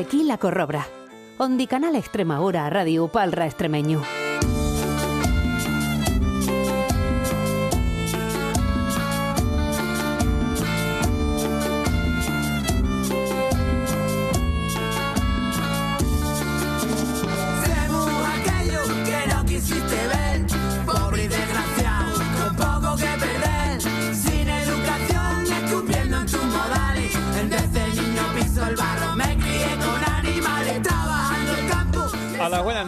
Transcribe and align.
Telequí 0.00 0.24
La 0.24 0.38
Corrobra. 0.38 0.86
Ondi 1.36 1.66
Canal 1.66 1.94
Extremadura 1.94 2.70
Radio 2.70 3.08
Palra 3.08 3.44
Extremeño. 3.44 4.00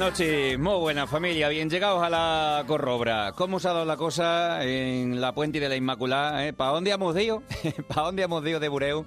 Noches, 0.03 0.59
muy 0.59 0.75
buena 0.81 1.07
familia, 1.07 1.49
bien 1.49 1.71
llegados 1.71 2.03
a 2.03 2.11
la 2.11 2.65
corrobra. 2.67 3.35
¿Cómo 3.37 3.59
os 3.59 3.67
ha 3.67 3.73
dado 3.73 3.85
la 3.85 3.97
cosa 3.97 4.65
en 4.65 5.21
la 5.21 5.33
puente 5.33 5.61
de 5.61 5.69
la 5.69 5.77
Inmaculada? 5.77 6.45
Eh? 6.45 6.53
¿Para 6.53 6.73
dónde 6.73 6.91
hemos 6.91 7.17
ido? 7.17 7.45
¿Para 7.87 8.03
dónde 8.07 8.25
hemos 8.25 8.45
ido 8.45 8.59
de 8.59 8.69
Bureu? 8.69 9.07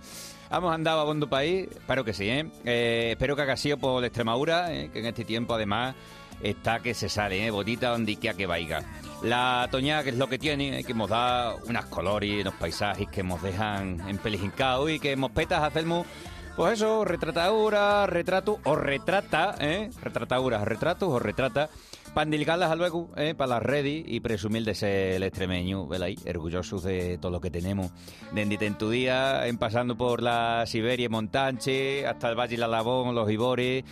¿Hemos 0.49 0.73
andado 0.73 1.01
a 1.01 1.03
bondo 1.03 1.29
país? 1.29 1.67
Espero 1.69 2.05
que 2.05 2.13
sí, 2.13 2.29
¿eh? 2.29 2.49
Eh, 2.63 3.09
espero 3.11 3.35
que 3.35 3.41
haga 3.41 3.57
sido 3.57 3.77
por 3.77 3.99
la 3.99 4.07
Extremadura, 4.07 4.73
eh, 4.73 4.89
que 4.89 4.99
en 4.99 5.07
este 5.07 5.25
tiempo 5.25 5.53
además 5.53 5.95
está 6.41 6.79
que 6.79 6.93
se 6.93 7.09
sale, 7.09 7.45
¿eh? 7.45 7.51
Bonita 7.51 7.89
donde 7.89 8.15
quiera 8.15 8.37
que 8.37 8.45
vaya. 8.45 8.81
La 9.21 9.67
toñada, 9.69 10.01
que 10.01 10.11
es 10.11 10.17
lo 10.17 10.29
que 10.29 10.39
tiene, 10.39 10.81
que 10.85 10.93
nos 10.93 11.09
da 11.09 11.55
unas 11.67 11.87
colores, 11.87 12.39
unos 12.39 12.53
paisajes 12.53 13.09
que 13.09 13.21
nos 13.21 13.41
dejan 13.41 14.01
empelijincados 14.07 14.89
y 14.89 14.99
que 14.99 15.17
nos 15.17 15.31
petas 15.31 15.61
hacemos 15.61 16.07
pues 16.55 16.73
eso, 16.73 17.03
retratadura, 17.03 18.07
retrato 18.07 18.59
o 18.63 18.75
retrata, 18.75 19.55
¿eh? 19.59 19.89
Retrataduras, 20.01 20.63
retratos 20.63 21.09
o 21.09 21.19
retrata. 21.19 21.69
Pandilgarlas 22.13 22.71
a 22.71 22.75
luego, 22.75 23.09
¿eh? 23.17 23.35
Para 23.35 23.55
las 23.55 23.63
redes 23.63 24.05
y 24.07 24.21
presumir 24.21 24.63
de 24.63 24.73
ser 24.73 25.13
el 25.15 25.23
extremeño, 25.23 25.85
¿vel 25.85 26.03
ahí? 26.03 26.15
Orgullosos 26.25 26.83
de 26.83 27.17
todo 27.17 27.31
lo 27.31 27.41
que 27.41 27.51
tenemos. 27.51 27.91
Desde 28.31 28.65
en 28.65 28.77
tu 28.77 28.89
día, 28.89 29.45
en 29.47 29.57
pasando 29.57 29.97
por 29.97 30.21
la 30.21 30.65
Siberia, 30.65 31.09
Montanche, 31.09 32.07
hasta 32.07 32.29
el 32.29 32.39
Valle 32.39 32.55
de 32.55 32.61
la 32.61 32.67
Labón, 32.67 33.13
los 33.13 33.29
Ibores. 33.29 33.83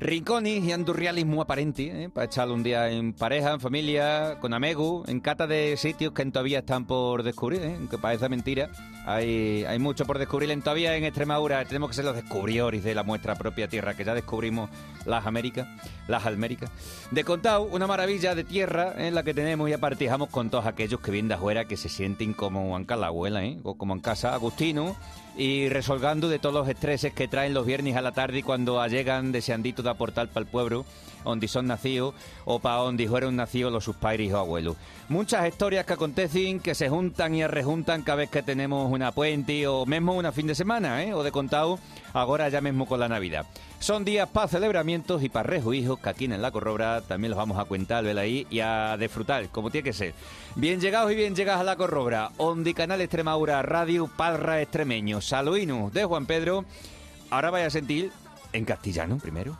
Rincones 0.00 0.64
y 0.64 0.72
andurrialismo 0.72 1.42
aparente, 1.42 2.04
¿eh? 2.04 2.08
para 2.08 2.24
echarlo 2.24 2.54
un 2.54 2.62
día 2.62 2.88
en 2.88 3.12
pareja, 3.12 3.52
en 3.52 3.60
familia, 3.60 4.38
con 4.40 4.54
amigos, 4.54 5.06
en 5.10 5.20
cata 5.20 5.46
de 5.46 5.76
sitios 5.76 6.14
que 6.14 6.24
todavía 6.24 6.60
están 6.60 6.86
por 6.86 7.22
descubrir, 7.22 7.60
¿eh? 7.60 7.74
aunque 7.76 7.98
parece 7.98 8.30
mentira. 8.30 8.70
Hay, 9.04 9.62
hay 9.64 9.78
mucho 9.78 10.06
por 10.06 10.18
descubrir 10.18 10.50
en, 10.52 10.62
todavía 10.62 10.96
en 10.96 11.04
Extremadura. 11.04 11.62
Tenemos 11.66 11.90
que 11.90 11.96
ser 11.96 12.06
los 12.06 12.16
descubridores 12.16 12.82
de 12.82 12.94
la 12.94 13.02
nuestra 13.02 13.34
propia 13.34 13.68
tierra, 13.68 13.92
que 13.92 14.06
ya 14.06 14.14
descubrimos 14.14 14.70
las 15.04 15.26
Américas, 15.26 15.68
las 16.08 16.24
Alméricas. 16.24 16.70
De 17.10 17.22
contado, 17.22 17.64
una 17.64 17.86
maravilla 17.86 18.34
de 18.34 18.44
tierra 18.44 18.94
en 18.96 19.14
la 19.14 19.22
que 19.22 19.34
tenemos 19.34 19.68
y 19.68 19.74
apartijamos 19.74 20.30
con 20.30 20.48
todos 20.48 20.64
aquellos 20.64 21.00
que 21.00 21.10
vienen 21.10 21.28
de 21.28 21.34
afuera 21.34 21.66
que 21.66 21.76
se 21.76 21.90
sienten 21.90 22.32
como 22.32 22.74
en 22.74 22.86
la 22.88 23.08
abuela, 23.08 23.44
¿eh? 23.44 23.58
o 23.64 23.76
como 23.76 23.92
en 23.92 24.00
casa 24.00 24.32
Agustino 24.32 24.96
y 25.36 25.68
resolgando 25.68 26.28
de 26.28 26.38
todos 26.38 26.54
los 26.54 26.68
estreses 26.68 27.12
que 27.12 27.28
traen 27.28 27.54
los 27.54 27.66
viernes 27.66 27.96
a 27.96 28.02
la 28.02 28.12
tarde 28.12 28.42
cuando 28.42 28.84
llegan 28.86 29.32
deseandito 29.32 29.82
de 29.82 29.90
aportar 29.90 30.28
para 30.28 30.44
el 30.44 30.50
pueblo 30.50 30.84
donde 31.24 31.48
son 31.48 31.66
nacidos 31.66 32.14
o 32.44 32.58
para 32.58 32.76
donde 32.76 33.08
fueron 33.08 33.36
nacidos 33.36 33.72
los 33.72 33.84
sus 33.84 33.96
padres 33.96 34.32
o 34.32 34.38
abuelos. 34.38 34.76
Muchas 35.08 35.48
historias 35.48 35.86
que 35.86 35.94
acontecen, 35.94 36.60
que 36.60 36.74
se 36.74 36.88
juntan 36.88 37.34
y 37.34 37.46
rejuntan 37.46 38.02
cada 38.02 38.16
vez 38.16 38.30
que 38.30 38.42
tenemos 38.42 38.90
una 38.92 39.12
puente 39.12 39.66
o 39.66 39.86
mismo 39.86 40.14
una 40.14 40.32
fin 40.32 40.46
de 40.46 40.54
semana, 40.54 41.02
¿eh? 41.02 41.14
o 41.14 41.22
de 41.22 41.32
contado, 41.32 41.78
ahora 42.12 42.48
ya 42.48 42.60
mismo 42.60 42.86
con 42.86 43.00
la 43.00 43.08
Navidad. 43.08 43.46
Son 43.80 44.04
días 44.04 44.28
para 44.28 44.46
celebramientos 44.46 45.22
y 45.22 45.28
para 45.28 45.48
rejuijos 45.48 45.98
que 45.98 46.10
aquí 46.10 46.26
en 46.26 46.40
La 46.40 46.50
Corrobra 46.50 47.00
también 47.00 47.30
los 47.30 47.38
vamos 47.38 47.58
a 47.58 47.64
cuentar, 47.64 48.06
ahí, 48.18 48.46
y 48.50 48.60
a 48.60 48.96
disfrutar, 48.98 49.48
como 49.48 49.70
tiene 49.70 49.84
que 49.84 49.92
ser. 49.92 50.14
Bien 50.54 50.80
llegados 50.80 51.10
y 51.12 51.16
bien 51.16 51.34
llegadas 51.34 51.62
a 51.62 51.64
La 51.64 51.76
Corrobra, 51.76 52.30
Ondi 52.36 52.74
Canal 52.74 53.00
Extremadura, 53.00 53.62
Radio 53.62 54.06
Parra 54.06 54.60
Extremeño, 54.60 55.20
Saluino 55.20 55.90
de 55.92 56.04
Juan 56.04 56.26
Pedro. 56.26 56.64
Ahora 57.30 57.50
vaya 57.50 57.66
a 57.66 57.70
sentir 57.70 58.12
en 58.52 58.64
castellano 58.64 59.18
primero. 59.18 59.56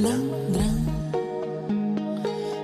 Landrán. 0.00 0.76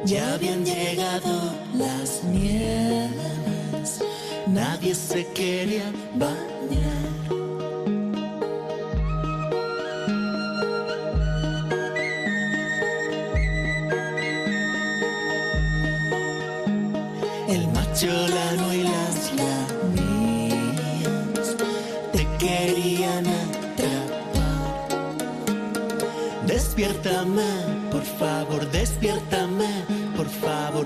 Ya 0.04 0.34
habían 0.34 0.64
llegado 0.64 1.54
las 1.74 2.24
nieves, 2.24 4.00
nadie 4.46 4.94
se 4.94 5.26
quería 5.28 5.90
bañar. 6.14 6.41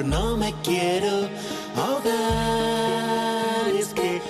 No 0.04 0.36
me 0.36 0.52
quiero 0.62 1.28
ahogar. 1.76 3.68
Es 3.78 3.88
que 3.88 4.20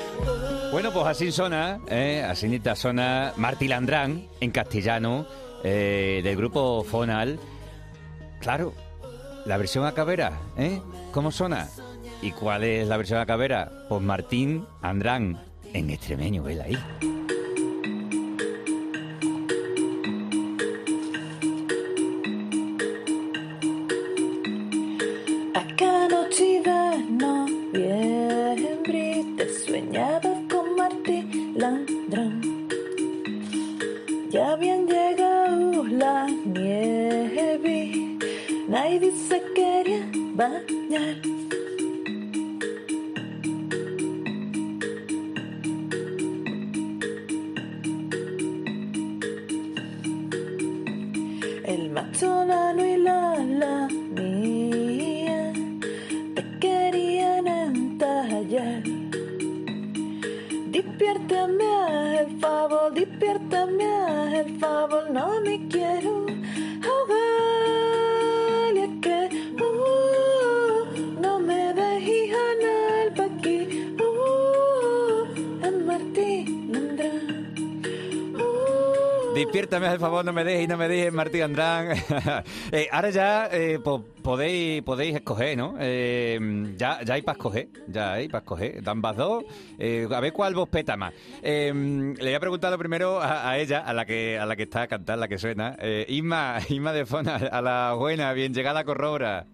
Bueno, 0.73 0.93
pues 0.93 1.07
así 1.07 1.33
sona, 1.33 1.81
¿eh? 1.89 2.25
así 2.29 2.61
sona 2.75 3.33
Martí 3.37 3.69
Landrán, 3.69 4.27
en 4.41 4.51
castellano, 4.51 5.27
eh, 5.65 6.21
del 6.23 6.37
grupo 6.37 6.85
Fonal. 6.85 7.39
Claro, 8.41 8.75
la 9.45 9.57
versión 9.57 9.85
a 9.87 9.93
cabera, 9.93 10.39
¿eh? 10.57 10.81
¿Cómo 11.13 11.31
sona? 11.31 11.69
¿Y 12.23 12.33
cuál 12.33 12.65
es 12.65 12.89
la 12.89 12.97
versión 12.97 13.21
a 13.21 13.27
cabera? 13.27 13.71
Pues 13.89 14.03
Martín 14.03 14.67
Andrán, 14.83 15.43
en 15.73 15.91
extremeño, 15.91 16.43
vela 16.43 16.65
ahí. 16.65 16.79
Al 79.87 79.99
favor, 80.01 80.25
no 80.25 80.33
me 80.33 80.43
dejes 80.45 80.69
no 80.69 80.77
me 80.77 80.89
dejes, 80.89 81.13
Martín 81.13 81.43
Andrán. 81.43 81.89
Eh, 82.73 82.89
ahora 82.91 83.11
ya 83.11 83.49
eh, 83.53 83.79
po- 83.83 84.05
podéis, 84.23 84.83
podéis 84.83 85.15
escoger, 85.15 85.57
¿no? 85.57 85.77
Eh, 85.79 86.39
ya, 86.77 87.01
ya 87.03 87.15
hay 87.15 87.23
para 87.23 87.37
escoger, 87.37 87.69
ya 87.87 88.15
hay 88.15 88.29
para 88.29 88.41
escoger. 88.43 88.83
Dan 88.83 89.01
dos. 89.01 89.45
Eh, 89.79 90.09
a 90.11 90.21
ver 90.21 90.33
cuál 90.33 90.55
vos 90.55 90.69
peta 90.69 90.97
más. 90.97 91.13
Le 91.43 91.73
voy 92.19 92.35
a 92.35 92.41
preguntar 92.41 92.71
lo 92.73 92.79
primero 92.79 93.21
a, 93.23 93.57
ella, 93.59 93.81
a 93.81 93.93
la 93.93 94.05
que 94.05 94.39
a 94.39 94.45
la 94.47 94.57
que 94.57 94.65
está 94.65 94.83
a 94.83 94.87
cantar, 94.89 95.19
la 95.19 95.29
que 95.29 95.39
suena. 95.39 95.77
Isma, 96.09 96.59
Isma 96.69 96.93
de 96.93 97.07
Fona, 97.07 97.37
a 97.37 97.63
la 97.63 97.95
buena, 97.95 98.33
bien 98.33 98.53
llegada 98.53 98.85
corrobra. 98.85 99.47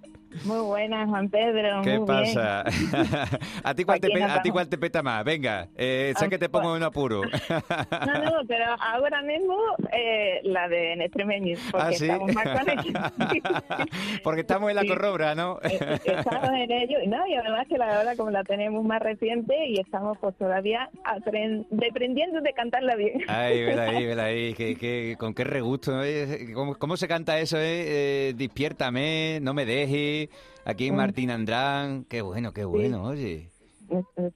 Muy 0.44 0.60
buenas, 0.60 1.08
Juan 1.08 1.28
Pedro. 1.28 1.82
¿Qué 1.82 1.98
muy 1.98 2.06
pasa? 2.06 2.64
¿A 3.64 3.74
ti 3.74 3.84
cuál 3.84 4.00
te, 4.00 4.06
Aquí 4.08 4.14
pe- 4.14 4.20
nos 4.20 4.30
a 4.30 4.42
ti 4.42 4.50
cuál 4.50 4.68
te 4.68 4.78
peta 4.78 5.02
más? 5.02 5.24
Venga, 5.24 5.68
eh, 5.76 6.12
sé 6.18 6.24
Ah, 6.24 6.28
que 6.28 6.38
te 6.38 6.48
pongo 6.48 6.64
pues- 6.70 6.76
en 6.76 6.82
un 6.82 6.82
apuro. 6.84 7.22
No, 8.06 8.18
no, 8.24 8.30
pero 8.48 8.64
ahora 8.80 9.22
mismo 9.22 9.56
eh, 9.92 10.40
la 10.44 10.68
de 10.68 10.96
Nestremeños, 10.96 11.60
porque 11.70 11.86
¿Ah, 11.86 11.92
sí? 11.92 12.04
estamos 12.06 12.34
más. 12.34 12.48
Porque 14.22 14.40
estamos 14.42 14.70
en 14.70 14.76
la 14.76 14.84
corrobra, 14.84 15.34
¿no? 15.34 15.58
Eh, 15.62 15.98
Estamos 16.04 16.50
en 16.50 16.70
ello, 16.70 16.98
y 17.02 17.08
no, 17.08 17.26
y 17.26 17.34
además 17.34 17.66
que 17.68 17.78
la 17.78 17.98
hora 18.00 18.16
como 18.16 18.30
la 18.30 18.44
tenemos 18.44 18.84
más 18.84 19.00
reciente 19.00 19.54
y 19.68 19.80
estamos 19.80 20.16
pues 20.18 20.36
todavía 20.36 20.90
apren- 21.04 21.66
aprendiendo 21.90 22.40
de 22.40 22.52
cantarla 22.52 22.94
bien. 22.96 23.20
Ay, 23.28 23.62
vela 23.64 23.82
ahí, 23.84 24.06
vela 24.06 24.24
ahí, 24.24 24.54
que, 24.54 24.76
que- 24.76 25.16
con 25.18 25.34
qué 25.34 25.44
regusto, 25.44 25.92
¿no? 25.92 26.04
Eh, 26.04 26.52
¿Cómo, 26.54 26.74
cómo 26.76 26.96
se 26.96 27.08
canta 27.08 27.38
eso, 27.38 27.58
eh? 27.58 27.84
Eh, 28.28 28.34
Despiértame, 28.36 29.38
no 29.42 29.54
me 29.54 29.64
dejes, 29.64 30.21
aquí 30.64 30.86
en 30.88 30.94
Mm. 30.94 30.96
Martín 30.96 31.30
Andrán, 31.30 32.04
qué 32.08 32.22
bueno, 32.22 32.52
qué 32.52 32.64
bueno, 32.64 33.04
oye. 33.04 33.48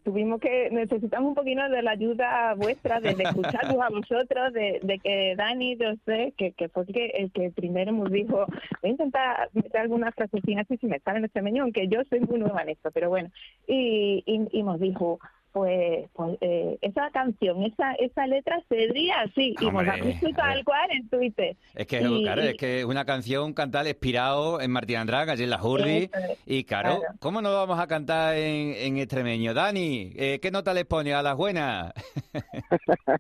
Tuvimos 0.04 0.38
que, 0.38 0.68
necesitamos 0.70 1.30
un 1.30 1.34
poquito 1.34 1.66
de 1.70 1.80
la 1.80 1.92
ayuda 1.92 2.54
vuestra, 2.56 3.00
de, 3.00 3.14
de 3.14 3.24
escucharnos 3.24 3.78
a 3.80 3.88
vosotros, 3.88 4.52
de, 4.52 4.80
de 4.82 4.98
que 4.98 5.34
Dani 5.34 5.76
de 5.76 5.92
usted, 5.92 6.34
que, 6.36 6.52
que 6.52 6.68
fue 6.68 6.82
el 6.86 6.92
que, 6.92 7.06
el 7.06 7.32
que 7.32 7.50
primero 7.52 7.90
nos 7.92 8.10
dijo, 8.12 8.44
voy 8.82 8.82
a 8.82 8.88
intentar 8.88 9.48
meter 9.54 9.80
algunas 9.80 10.14
frasecinas 10.14 10.66
así 10.66 10.76
si 10.76 10.86
me 10.86 11.00
sale 11.00 11.20
en 11.20 11.24
este 11.24 11.40
menú, 11.40 11.62
aunque 11.62 11.88
yo 11.88 12.02
soy 12.10 12.20
muy 12.20 12.38
nueva 12.38 12.62
en 12.62 12.70
esto, 12.70 12.90
pero 12.90 13.08
bueno, 13.08 13.30
y, 13.66 14.22
y, 14.26 14.58
y 14.58 14.62
nos 14.62 14.78
dijo, 14.78 15.20
pues, 15.56 16.06
pues 16.12 16.36
eh, 16.42 16.76
esa 16.82 17.10
canción, 17.12 17.62
esa 17.62 17.94
esa 17.94 18.26
letra 18.26 18.62
sería 18.68 19.22
así, 19.22 19.54
y 19.58 19.70
nos 19.70 19.86
la 19.86 19.96
tal 20.36 20.62
cual 20.64 20.90
en 20.90 21.08
Twitter. 21.08 21.56
Es 21.74 21.86
que, 21.86 22.02
Y- 22.02 22.22
claro, 22.24 22.42
es 22.42 22.58
que 22.58 22.80
es 22.80 22.84
una 22.84 23.06
canción 23.06 23.54
cantar 23.54 23.86
inspirado 23.86 24.60
en 24.60 24.70
Martín 24.70 24.96
Andrán, 24.96 25.30
allí 25.30 25.44
en 25.44 25.50
la 25.50 25.56
es, 25.56 26.10
Y 26.44 26.64
claro, 26.64 26.98
claro. 26.98 27.14
¿cómo 27.20 27.40
no 27.40 27.54
vamos 27.54 27.80
a 27.80 27.86
cantar 27.86 28.36
en, 28.36 28.74
en 28.74 28.98
extremeño? 28.98 29.54
Dani, 29.54 30.12
eh, 30.16 30.40
¿qué 30.42 30.50
nota 30.50 30.74
les 30.74 30.84
pone 30.84 31.14
a 31.14 31.22
las 31.22 31.36
buenas? 31.38 31.94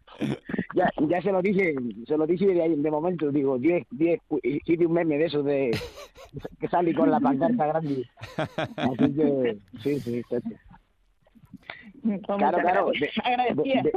Ya, 0.74 0.90
ya 1.08 1.22
se 1.22 1.32
lo 1.32 1.40
dije, 1.40 1.74
se 2.06 2.18
lo 2.18 2.26
dije 2.26 2.46
de, 2.48 2.62
ahí, 2.62 2.74
de 2.74 2.90
momento, 2.90 3.30
digo, 3.30 3.56
10, 3.56 3.86
10, 3.92 4.20
hice 4.42 4.84
un 4.86 4.92
meme 4.92 5.16
de 5.16 5.24
eso 5.24 5.42
de 5.42 5.70
que 6.60 6.68
salí 6.68 6.92
con 6.92 7.10
la 7.10 7.18
pancarta 7.18 7.66
grande. 7.66 8.04
Así 8.76 9.14
que, 9.14 9.56
sí, 9.82 10.00
sí, 10.00 10.22
sí. 10.28 10.36
Claro, 12.06 12.38
muchas 12.58 12.60
claro, 12.62 12.86
gracias. 12.86 13.14
de, 13.14 13.22
Agradecida. 13.24 13.82
de, 13.82 13.92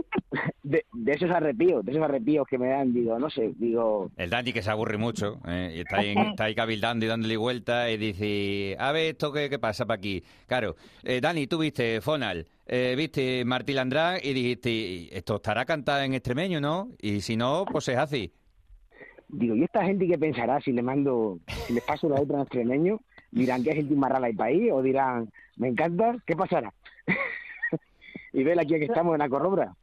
de- 0.64 0.86
de 0.94 1.12
esos 1.14 1.30
arrepíos, 1.32 1.86
de 1.86 1.92
esos 1.92 2.04
arrepíos 2.04 2.48
que 2.48 2.58
me 2.58 2.70
dan, 2.70 2.94
digo, 2.94 3.18
no 3.20 3.30
sé, 3.30 3.52
digo, 3.58 4.10
El 4.18 4.30
Dani 4.30 4.52
que 4.54 4.62
se 4.62 4.70
aburre 4.72 4.98
mucho, 4.98 5.40
¿eh? 5.48 5.74
y 5.76 5.80
está 5.82 5.98
ahí, 5.98 6.14
está 6.32 6.46
ahí 6.46 6.56
cabildando 6.56 7.06
y 7.06 7.10
dándole 7.10 7.38
vuelta 7.38 7.90
y 7.92 7.98
dice, 7.98 8.76
a 8.80 8.92
ver 8.92 9.12
esto 9.12 9.32
qué, 9.32 9.50
qué 9.50 9.60
pasa 9.60 9.86
para 9.86 9.98
aquí. 9.98 10.24
Claro, 10.48 10.76
eh, 11.04 11.20
Dani, 11.22 11.48
tú 11.48 11.58
viste 11.60 12.02
Fonal, 12.02 12.46
eh, 12.68 12.96
viste 12.98 13.44
Martín 13.46 13.78
Andrán 13.78 14.18
y 14.22 14.34
dijiste, 14.34 15.16
esto 15.18 15.36
estará 15.38 15.66
cantado 15.66 16.04
en 16.04 16.14
extremeño, 16.14 16.60
¿no? 16.62 16.90
Y 17.02 17.22
si 17.22 17.36
no, 17.38 17.66
pues 17.72 17.88
es 17.90 17.98
así. 17.98 18.32
digo, 19.28 19.56
¿y 19.56 19.64
esta 19.64 19.84
gente 19.86 20.08
qué 20.08 20.18
pensará 20.18 20.60
si 20.62 20.72
le 20.72 20.82
mando, 20.82 21.40
si 21.68 21.74
les 21.74 21.84
paso 21.84 22.10
la 22.10 22.20
letra 22.20 22.36
en 22.38 22.42
extremeño? 22.42 23.00
¿Dirán 23.32 23.64
que 23.64 23.70
es 23.70 23.76
gente 23.76 23.94
más 23.96 24.12
rara 24.12 24.26
del 24.28 24.36
país? 24.36 24.72
¿O 24.72 24.82
dirán, 24.82 25.30
me 25.58 25.68
encanta? 25.68 26.16
¿Qué 26.26 26.36
pasará? 26.36 26.74
y 28.40 28.44
ver 28.44 28.60
aquí 28.60 28.76
que 28.80 28.86
estamos 28.86 29.14
en 29.14 29.20
la 29.20 29.30
corrobra. 29.30 29.76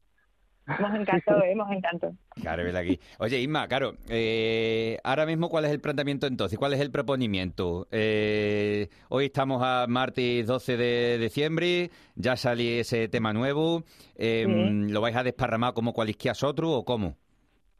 Nos 0.67 0.95
encantó, 1.01 1.41
eh, 1.45 1.55
nos 1.55 1.71
encantó. 1.71 2.13
Claro, 2.41 2.65
vela 2.65 2.81
aquí. 2.81 2.99
Oye, 3.19 3.39
Isma, 3.39 3.69
claro, 3.69 3.95
eh, 4.09 4.99
ahora 5.05 5.25
mismo, 5.27 5.49
¿cuál 5.49 5.65
es 5.65 5.71
el 5.71 5.81
planteamiento 5.81 6.27
entonces? 6.27 6.59
¿Cuál 6.59 6.73
es 6.73 6.81
el 6.81 6.91
proponimiento? 6.91 7.87
Eh, 7.93 8.89
hoy 9.09 9.27
estamos 9.27 9.63
a 9.63 9.87
martes 9.89 10.47
12 10.47 10.77
de 10.77 11.19
diciembre, 11.19 11.91
ya 12.17 12.37
sale 12.37 12.81
ese 12.81 13.09
tema 13.09 13.33
nuevo. 13.33 13.85
eh, 14.17 14.45
Sí. 14.47 14.93
¿Lo 14.93 15.01
vais 15.01 15.15
a 15.17 15.23
desparramar 15.23 15.73
como 15.75 15.93
cualquiera 15.93 16.37
otro 16.43 16.73
o 16.73 16.85
cómo? 16.85 17.17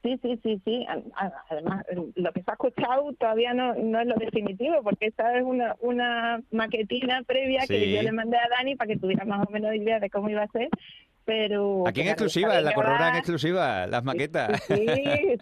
Sí, 0.03 0.19
sí, 0.23 0.39
sí, 0.43 0.61
sí. 0.65 0.87
Además, 1.51 1.85
lo 2.15 2.33
que 2.33 2.43
se 2.43 2.51
ha 2.51 2.55
escuchado 2.55 3.13
todavía 3.15 3.55
no, 3.55 3.75
no 3.75 4.01
es 4.01 4.07
lo 4.07 4.15
definitivo, 4.15 4.83
porque 4.83 5.07
esta 5.07 5.37
es 5.37 5.43
una, 5.45 5.75
una 5.81 6.41
maquetina 6.53 7.23
previa 7.27 7.63
Sí. 7.63 7.69
que 7.69 7.93
yo 7.93 8.03
le 8.03 8.13
mandé 8.13 8.37
a 8.37 8.49
Dani 8.49 8.77
para 8.77 8.89
que 8.89 8.99
tuviera 9.01 9.25
más 9.25 9.47
o 9.47 9.51
menos 9.51 9.75
idea 9.75 9.99
de 9.99 10.11
cómo 10.11 10.31
iba 10.31 10.43
a 10.43 10.49
ser. 10.49 10.69
Pero 11.27 11.83
Aquí 11.89 12.01
en 12.01 12.07
claro, 12.07 12.13
exclusiva, 12.25 12.59
en 12.59 12.65
la 12.65 12.73
corrobra 12.73 13.09
en 13.11 13.17
exclusiva, 13.17 13.87
las 13.89 14.05
maquetas. 14.05 14.63
Sí, 14.69 14.87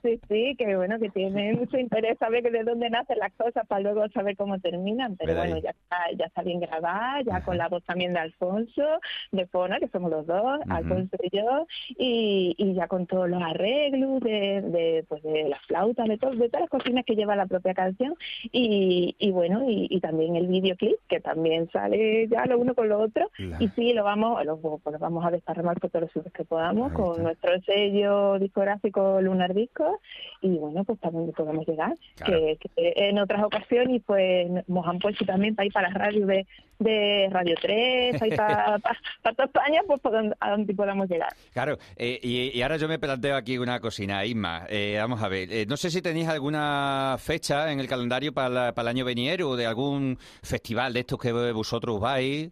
sí, 0.03 0.21
sí, 0.29 0.55
que 0.57 0.75
bueno, 0.77 0.99
que 0.99 1.11
tiene 1.11 1.53
mucho 1.53 1.79
interés 1.79 2.17
saber 2.19 2.43
de 2.51 2.65
dónde 2.65 2.89
nacen 2.89 3.19
las 3.19 3.33
cosas 3.35 3.67
para 3.67 3.83
luego 3.83 4.09
saber 4.09 4.35
cómo 4.37 4.59
terminan. 4.59 5.17
Pero 5.17 5.33
ahí. 5.33 5.37
bueno, 5.51 5.59
ya 5.59 5.71
está, 5.71 5.97
ya 6.19 6.25
está 6.25 6.43
bien 6.43 6.61
grabada, 6.61 7.21
ya 7.23 7.43
con 7.43 7.59
la 7.59 7.69
voz 7.69 7.85
también 7.85 8.15
de 8.15 8.21
Alfonso, 8.21 8.83
de 9.31 9.47
Fona, 9.47 9.79
que 9.79 9.89
somos 9.89 10.11
los 10.11 10.27
dos, 10.27 10.59
Ujú. 10.61 10.73
Alfonso 10.75 11.17
y 11.23 11.37
yo, 11.37 11.67
y, 11.91 12.55
y 12.57 12.75
ya 12.75 12.89
con 12.89 13.07
todos 13.07 13.29
los 13.29 13.43
arreglos 13.43 14.21
de, 14.21 14.63
de, 14.63 15.05
pues 15.09 15.23
de 15.23 15.49
las 15.51 15.61
flautas, 15.67 16.09
de, 16.09 16.17
todo, 16.17 16.31
de 16.35 16.49
todas 16.49 16.63
las 16.63 16.71
cocinas 16.71 17.05
que 17.05 17.15
lleva 17.15 17.37
la 17.37 17.47
propia 17.47 17.75
canción. 17.75 18.15
Y, 18.53 19.17
y 19.19 19.31
bueno, 19.33 19.69
y, 19.69 19.87
y 19.91 20.01
también 20.01 20.37
el 20.37 20.47
videoclip, 20.47 20.97
que 21.09 21.21
también 21.21 21.69
sale 21.71 22.27
ya 22.29 22.47
lo 22.47 22.59
uno 22.59 22.75
con 22.75 22.89
lo 22.89 23.01
otro. 23.01 23.31
La- 23.39 23.59
Y 23.61 23.69
sí, 23.71 23.93
lo 23.93 24.03
vamos, 24.05 24.43
lo, 24.47 24.57
pues 24.59 24.81
lo 24.95 24.99
vamos 24.99 25.25
a 25.27 25.31
desparramar 25.31 25.74
por 25.81 25.91
todos 25.91 26.03
los 26.05 26.13
sitios 26.13 26.33
que 26.33 26.45
podamos 26.45 26.93
con 26.93 27.23
nuestro 27.23 27.61
sello 27.63 28.39
discográfico 28.39 29.21
Lunar 29.21 29.55
Disco 29.55 30.01
y 30.41 30.49
bueno, 30.59 30.85
pues 30.85 30.99
también 31.01 31.33
podemos 31.33 31.67
llegar. 31.67 31.93
Claro. 32.17 32.41
Que, 32.41 32.57
que 32.75 32.93
en 32.97 33.19
otras 33.19 33.43
ocasiones 33.45 34.03
pues 34.07 34.49
nos 34.67 34.87
han 34.87 34.99
puesto 34.99 35.25
también 35.25 35.55
para 35.55 35.67
ir 35.67 35.73
para 35.73 35.89
las 35.89 35.97
radios 35.99 36.27
de, 36.29 36.47
de 36.79 37.29
Radio 37.31 37.55
3, 37.61 38.19
para 38.19 38.27
ir 38.27 38.37
para, 38.37 38.79
para, 38.79 38.99
para 39.23 39.35
toda 39.37 39.47
España, 39.47 39.81
pues 39.87 40.01
por 40.01 40.13
donde, 40.13 40.37
a 40.41 40.51
donde 40.51 40.75
podamos 40.75 41.09
llegar. 41.09 41.31
Claro, 41.53 41.79
eh, 41.97 42.19
y, 42.23 42.57
y 42.59 42.63
ahora 42.63 42.77
yo 42.77 42.89
me 42.89 42.99
planteo 42.99 43.37
aquí 43.37 43.59
una 43.59 43.81
cocina, 43.81 44.25
Isma. 44.25 44.67
Eh, 44.69 44.97
vamos 44.99 45.23
a 45.23 45.29
ver, 45.29 45.51
eh, 45.53 45.67
no 45.67 45.77
sé 45.77 45.91
si 45.91 46.03
tenéis 46.03 46.29
alguna 46.29 47.17
fecha 47.19 47.73
en 47.73 47.81
el 47.81 47.89
calendario 47.89 48.33
para, 48.33 48.49
la- 48.49 48.73
para 48.75 48.91
el 48.91 48.97
año 48.97 49.05
veniero 49.05 49.57
de 49.57 49.67
algún 49.67 50.19
festival 50.43 50.93
de 50.93 51.01
estos 51.01 51.19
que 51.19 51.33
vosotros 51.53 52.01
vais. 52.01 52.51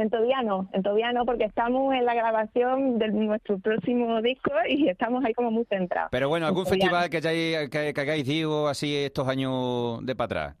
En 0.00 0.10
todavía 0.10 0.42
no, 0.42 0.68
en 0.72 0.82
todavía 0.82 1.12
no, 1.12 1.24
porque 1.24 1.44
estamos 1.44 1.94
en 1.94 2.04
la 2.04 2.14
grabación 2.14 2.98
de 2.98 3.08
nuestro 3.08 3.58
próximo 3.58 4.20
disco 4.22 4.50
y 4.68 4.88
estamos 4.88 5.24
ahí 5.24 5.32
como 5.34 5.50
muy 5.50 5.64
centrados. 5.66 6.08
Pero 6.10 6.28
bueno, 6.28 6.46
algún 6.46 6.64
no. 6.64 6.70
festival 6.70 7.10
que, 7.10 7.16
hayáis, 7.18 7.68
que, 7.70 7.92
que 7.94 8.00
hagáis 8.00 8.28
ido 8.28 8.68
así 8.68 8.94
estos 8.96 9.28
años 9.28 10.04
de 10.04 10.14
para 10.14 10.24
atrás. 10.26 10.56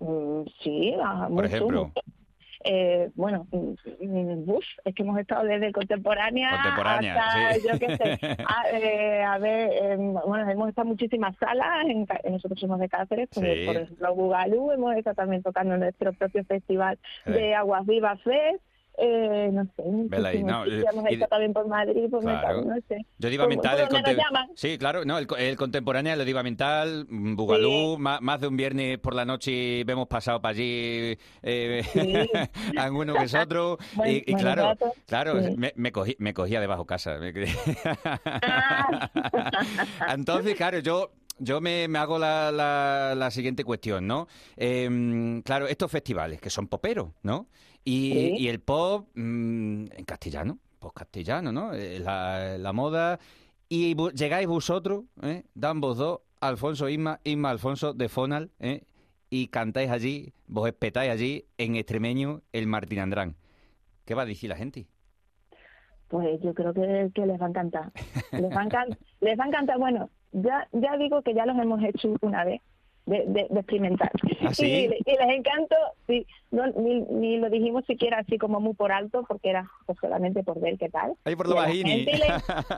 Mm, 0.00 0.42
Sí, 0.62 0.94
ah, 1.02 1.26
Por 1.28 1.30
mucho, 1.30 1.46
ejemplo. 1.46 1.84
mucho. 1.86 2.00
Eh, 2.64 3.10
bueno, 3.14 3.46
mm, 3.50 3.74
mm, 4.00 4.50
uf, 4.50 4.64
es 4.84 4.94
que 4.94 5.02
hemos 5.02 5.18
estado 5.18 5.44
desde 5.44 5.72
contemporánea, 5.72 6.50
Contemporánea, 6.50 7.14
hasta, 7.16 7.54
sí. 7.54 7.68
yo 7.70 7.78
qué 7.78 7.96
sé, 7.96 8.36
a, 8.46 8.64
eh, 8.72 9.22
a 9.22 9.38
ver, 9.38 9.70
eh, 9.72 9.96
bueno, 9.98 10.50
hemos 10.50 10.68
estado 10.68 10.86
en 10.86 10.92
muchísimas 10.92 11.36
salas, 11.38 11.86
en, 11.86 12.06
nosotros 12.30 12.58
somos 12.60 12.78
de 12.80 12.88
Cáceres, 12.88 13.28
Sí. 13.32 13.40
por 13.66 13.76
ejemplo, 13.76 14.14
Bugalú, 14.14 14.70
hemos 14.72 14.96
estado 14.96 15.16
también 15.16 15.42
tocando 15.42 15.76
nuestro 15.76 16.12
propio 16.14 16.44
festival 16.44 16.98
Sí. 17.24 17.32
de 17.32 17.54
Aguas 17.54 17.84
Vivas 17.86 18.20
Fest, 18.22 18.62
eh, 18.98 19.50
no 19.52 19.64
sé, 19.64 19.82
Vela 20.08 20.28
ahí, 20.30 20.42
muchísimos 20.42 20.66
no, 20.66 20.72
hemos 20.90 21.04
y 21.04 21.06
de- 21.06 21.12
estado 21.14 21.28
también 21.28 21.52
por 21.52 21.68
Madrid, 21.68 22.10
por 22.10 22.20
Claro. 22.22 22.36
Mercado, 22.62 22.64
no 22.64 22.74
sé. 22.88 23.06
Yo 23.18 23.28
digo 23.28 23.42
a 23.42 23.46
Por- 23.46 23.54
mental 23.54 23.78
el. 23.80 23.88
Sí, 24.54 24.78
claro, 24.78 25.04
no, 25.04 25.18
el, 25.18 25.26
el 25.38 25.56
contemporáneo, 25.56 26.14
el 26.14 26.24
diva 26.24 26.42
mental, 26.42 27.06
mm, 27.08 27.36
Bugalú, 27.36 27.96
Sí. 27.96 28.02
más, 28.02 28.40
de 28.40 28.46
un 28.48 28.56
viernes 28.56 28.98
por 28.98 29.14
la 29.14 29.24
noche 29.24 29.80
hemos 29.92 30.08
pasado 30.08 30.40
para 30.40 30.52
allí 30.52 31.16
eh, 31.42 31.82
Sí. 31.92 32.14
alguno 32.78 33.14
que 33.14 33.24
es 33.24 33.34
otro. 33.34 33.78
Y, 34.06 34.30
y 34.30 34.34
claro, 34.34 34.62
rato. 34.64 34.92
claro, 35.06 35.42
Sí. 35.42 35.54
me, 35.56 35.72
me 35.76 35.92
cogí, 35.92 36.16
me 36.18 36.32
cogía 36.34 36.60
debajo 36.60 36.84
casa. 36.86 37.18
Ah. 38.44 39.10
Entonces, 40.14 40.54
claro, 40.54 40.78
yo 40.80 41.10
yo 41.38 41.60
me, 41.60 41.88
me 41.88 41.98
hago 41.98 42.18
la, 42.18 42.50
la- 42.52 43.14
la 43.16 43.30
siguiente 43.30 43.64
cuestión, 43.64 44.06
¿no? 44.06 44.26
Em, 44.56 45.42
claro, 45.42 45.66
estos 45.68 45.90
festivales 45.90 46.40
que 46.40 46.50
son 46.50 46.68
poperos, 46.68 47.10
¿no? 47.22 47.46
Y, 47.84 48.12
Sí. 48.12 48.34
y 48.38 48.48
el 48.48 48.60
pop 48.60 49.08
mm, 49.14 49.86
en 49.92 50.04
castellano, 50.04 50.58
pues 50.78 50.92
castellano, 50.92 51.52
¿no? 51.52 51.72
Eh, 51.74 51.98
La, 52.00 52.56
la 52.58 52.72
moda. 52.72 53.18
Y 53.68 53.96
llegáis 54.14 54.46
vosotros, 54.46 55.04
¿eh? 55.22 55.44
Dan 55.54 55.80
vos 55.80 55.96
dos, 55.96 56.20
Alfonso 56.40 56.88
Isma, 56.88 57.20
Isma 57.24 57.50
Alfonso 57.50 57.92
de 57.94 58.08
Fonal, 58.08 58.50
¿eh? 58.60 58.82
Y 59.28 59.48
cantáis 59.48 59.90
allí, 59.90 60.32
vos 60.46 60.68
espetáis 60.68 61.10
allí 61.10 61.46
en 61.58 61.74
extremeño 61.76 62.42
el 62.52 62.66
Martín 62.68 63.00
Andrán. 63.00 63.34
¿Qué 64.04 64.14
va 64.14 64.22
a 64.22 64.26
decir 64.26 64.48
la 64.50 64.56
gente? 64.56 64.86
Pues 66.08 66.40
yo 66.40 66.54
creo 66.54 66.72
que, 66.72 67.10
que 67.12 67.26
les 67.26 67.40
va 67.40 67.46
a 67.46 67.48
encantar. 67.48 67.90
Les 68.30 68.50
va 68.54 68.60
a 68.60 68.64
encantar, 68.64 68.98
les 69.20 69.36
va 69.38 69.44
a 69.44 69.48
encantar. 69.48 69.78
Bueno, 69.78 70.08
ya, 70.36 70.68
ya 70.72 70.96
digo 70.98 71.22
que 71.22 71.34
ya 71.34 71.46
los 71.46 71.58
hemos 71.58 71.82
hecho 71.82 72.14
una 72.20 72.44
vez 72.44 72.60
de, 73.06 73.24
de- 73.26 73.46
de 73.48 73.60
experimentar. 73.60 74.10
¿Ah, 74.42 74.52
sí? 74.52 74.66
y, 74.66 75.10
y 75.10 75.16
les 75.16 75.36
encantó, 75.36 75.76
sí, 76.06 76.26
no, 76.50 76.66
ni, 76.68 77.00
ni 77.00 77.38
lo 77.38 77.48
dijimos 77.50 77.84
siquiera 77.86 78.18
así 78.18 78.36
como 78.38 78.60
muy 78.60 78.74
por 78.74 78.92
alto, 78.92 79.24
porque 79.28 79.50
era 79.50 79.68
pues, 79.86 79.98
solamente 80.00 80.42
por 80.42 80.60
ver 80.60 80.76
qué 80.78 80.88
tal. 80.88 81.14
Ahí 81.24 81.34
por 81.36 81.48
lo 81.48 81.56
bajini. 81.56 82.04
le- 82.04 82.18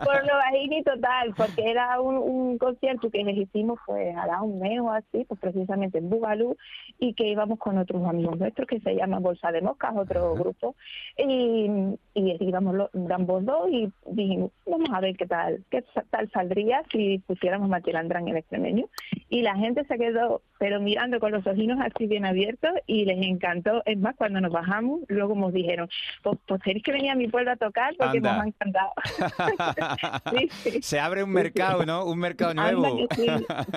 por 0.05 0.27
lo 0.27 0.35
bajini 0.37 0.83
total, 0.83 1.35
porque 1.37 1.71
era 1.71 2.01
un, 2.01 2.17
un 2.17 2.59
concierto 2.59 3.11
que 3.11 3.25
les 3.25 3.37
hicimos 3.37 3.79
pues 3.87 4.17
hará 4.17 4.43
un 4.43 4.59
mes 4.61 4.81
o 4.81 4.91
así, 4.91 5.25
pues 5.27 5.41
precisamente 5.41 5.99
en 5.99 6.09
Bugalú, 6.11 6.57
y 6.99 7.15
que 7.15 7.27
íbamos 7.29 7.59
con 7.59 7.79
otros 7.79 8.05
amigos 8.07 8.39
nuestros 8.39 8.69
que 8.69 8.81
se 8.81 8.95
llaman 8.95 9.23
Bolsa 9.23 9.51
de 9.53 9.63
Moscas, 9.63 9.97
otro 9.97 10.35
grupo, 10.35 10.75
y, 11.17 11.69
y 12.15 12.37
íbamos 12.41 12.75
los, 12.75 12.91
ambos 13.11 13.45
dos 13.45 13.69
y 13.71 13.91
dijimos, 14.07 14.51
vamos 14.67 14.89
a 14.93 15.01
ver 15.01 15.17
qué 15.17 15.27
tal, 15.27 15.65
qué 15.71 15.83
tal 16.11 16.31
saldría 16.31 16.83
si 16.93 17.19
pusiéramos 17.27 17.69
Matilandrán 17.69 18.29
en 18.29 18.37
extremeño. 18.37 18.87
Y 19.31 19.43
la 19.43 19.55
gente 19.57 19.85
se 19.85 19.99
quedó, 19.99 20.18
pero 20.59 20.81
mirando 20.81 21.21
con 21.21 21.33
los 21.33 21.47
ojinos 21.47 21.79
así 21.81 22.07
bien 22.07 22.25
abiertos 22.25 22.71
y 22.87 23.05
les 23.05 23.25
encantó. 23.25 23.83
Es 23.87 23.99
más, 23.99 24.17
cuando 24.17 24.41
nos 24.41 24.53
bajamos, 24.53 25.01
luego 25.09 25.35
nos 25.35 25.53
dijeron, 25.53 25.89
pues, 26.23 26.39
pues 26.47 26.61
tenéis 26.63 26.83
que 26.83 26.93
venir 26.93 27.11
a 27.11 27.15
mi 27.15 27.29
pueblo 27.29 27.53
a 27.53 27.57
tocar 27.57 27.95
porque 27.97 28.19
Anda. 28.19 28.33
nos 28.33 28.43
ha 28.43 28.49
encantado. 28.49 28.93
Sí, 30.31 30.49
sí. 30.51 30.83
Se 30.83 31.01
abre 31.01 31.23
un 31.23 31.31
mercado, 31.31 31.85
¿no? 31.87 32.05
Un 32.05 32.19
mercado 32.19 32.55
nuevo. 32.55 33.09
que 33.09 33.15
sí, 33.15 33.27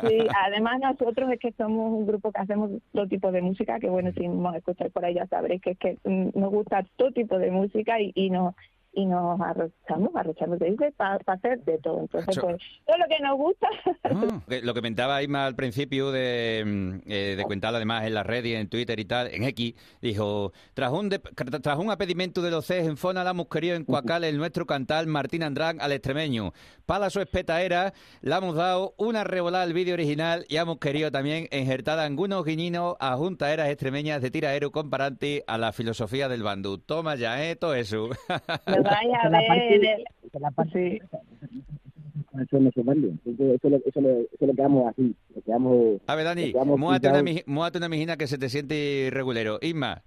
sí. 0.07 0.27
Además 0.45 0.79
nosotros 0.79 1.31
es 1.31 1.39
que 1.39 1.51
somos 1.53 1.91
un 1.91 2.05
grupo 2.05 2.31
que 2.31 2.41
hacemos 2.41 2.71
todo 2.93 3.07
tipo 3.07 3.31
de 3.31 3.41
música, 3.41 3.79
que 3.79 3.89
bueno, 3.89 4.12
si 4.13 4.27
nos 4.27 4.55
escucháis 4.55 4.91
por 4.91 5.05
ahí 5.05 5.13
ya 5.13 5.27
sabréis 5.27 5.62
que 5.62 5.71
es 5.71 5.77
que 5.77 5.98
nos 6.03 6.51
gusta 6.51 6.86
todo 6.98 7.12
tipo 7.12 7.38
de 7.38 7.51
música 7.51 8.00
y, 8.00 8.12
y 8.15 8.29
nos 8.29 8.55
y 8.93 9.05
nos 9.05 9.39
arrochamos, 9.39 10.10
arrochamos 10.15 10.60
se 10.60 10.65
dice, 10.65 10.91
para 10.98 11.17
hacer 11.27 11.63
de 11.63 11.77
todo. 11.77 12.01
Entonces, 12.01 12.38
pues, 12.39 12.57
todo 12.86 12.98
lo 12.98 13.05
que 13.07 13.19
nos 13.24 13.38
gusta, 13.38 13.67
Ah, 14.03 14.41
lo 14.63 14.74
que 14.74 14.79
comentaba 14.81 15.21
Isma 15.24 15.45
al 15.45 15.55
principio 15.55 16.12
de, 16.12 16.63
mm, 16.65 17.10
eh, 17.10 17.36
de 17.38 17.43
contar 17.45 17.74
además 17.75 18.05
en 18.05 18.13
las 18.13 18.25
redes, 18.25 18.60
en 18.60 18.67
Twitter 18.67 19.00
y 19.00 19.05
tal, 19.05 19.27
en 19.33 19.43
X, 19.43 19.75
dijo, 20.01 20.51
tras 20.74 20.91
un, 20.91 21.10
de- 21.10 21.19
tras 21.19 21.77
un 21.79 21.89
apedimento 21.91 22.41
de 22.41 22.51
los 22.51 22.65
CES 22.65 22.88
en 22.88 22.98
Fona 22.98 23.24
la 23.24 23.29
hemos 23.31 23.48
querido 23.48 23.75
en 23.75 23.86
Cuacal 23.86 24.24
el 24.24 24.38
nuestro 24.38 24.65
cantal 24.65 25.07
Martín 25.07 25.43
Andrán 25.43 25.79
al 25.79 25.91
extremeño. 25.93 26.51
Para 26.86 27.10
su 27.10 27.21
espetaera 27.21 27.93
le 28.21 28.36
hemos 28.36 28.55
dado 28.55 28.93
una 28.98 29.24
revolada 29.24 29.63
al 29.63 29.74
vídeo 29.74 29.93
original 29.93 30.45
y 30.50 30.57
hemos 30.57 30.79
querido 30.79 31.12
también 31.12 31.48
injertar 31.51 32.00
algunos 32.00 32.43
guiñinos 32.43 32.95
a 33.00 33.15
juntaeras 33.15 33.69
extremeñas 33.69 34.21
de 34.21 34.31
tiraero 34.31 34.71
comparante 34.71 35.43
a 35.48 35.57
la 35.57 35.71
filosofía 35.71 36.27
del 36.27 36.43
bandú. 36.43 36.77
Toma 36.79 37.15
ya, 37.15 37.41
¿eh? 37.45 37.55
Todo 37.55 37.75
eso. 37.75 38.10
vais 38.90 39.14
a 39.14 39.26
es 39.26 39.32
ver 39.32 39.48
parte- 39.48 40.04
es 40.34 40.42
la 40.42 40.52
parte-. 40.52 41.02
Eso 42.42 42.58
eso, 43.56 43.70
lo- 43.70 43.78
eso, 43.86 44.02
lo- 44.02 44.20
eso 44.20 44.46
lo 44.48 44.54
quedamos 44.54 44.90
así. 44.90 45.14
Lo 45.36 45.42
quedamos... 45.42 46.02
A 46.08 46.16
ver, 46.16 46.24
Dani, 46.26 46.54
muévate 47.46 47.78
una 47.78 47.90
mijina 47.90 48.16
que 48.16 48.26
se 48.28 48.38
te 48.38 48.48
siente 48.48 49.10
regulero. 49.12 49.60
Isma. 49.62 50.02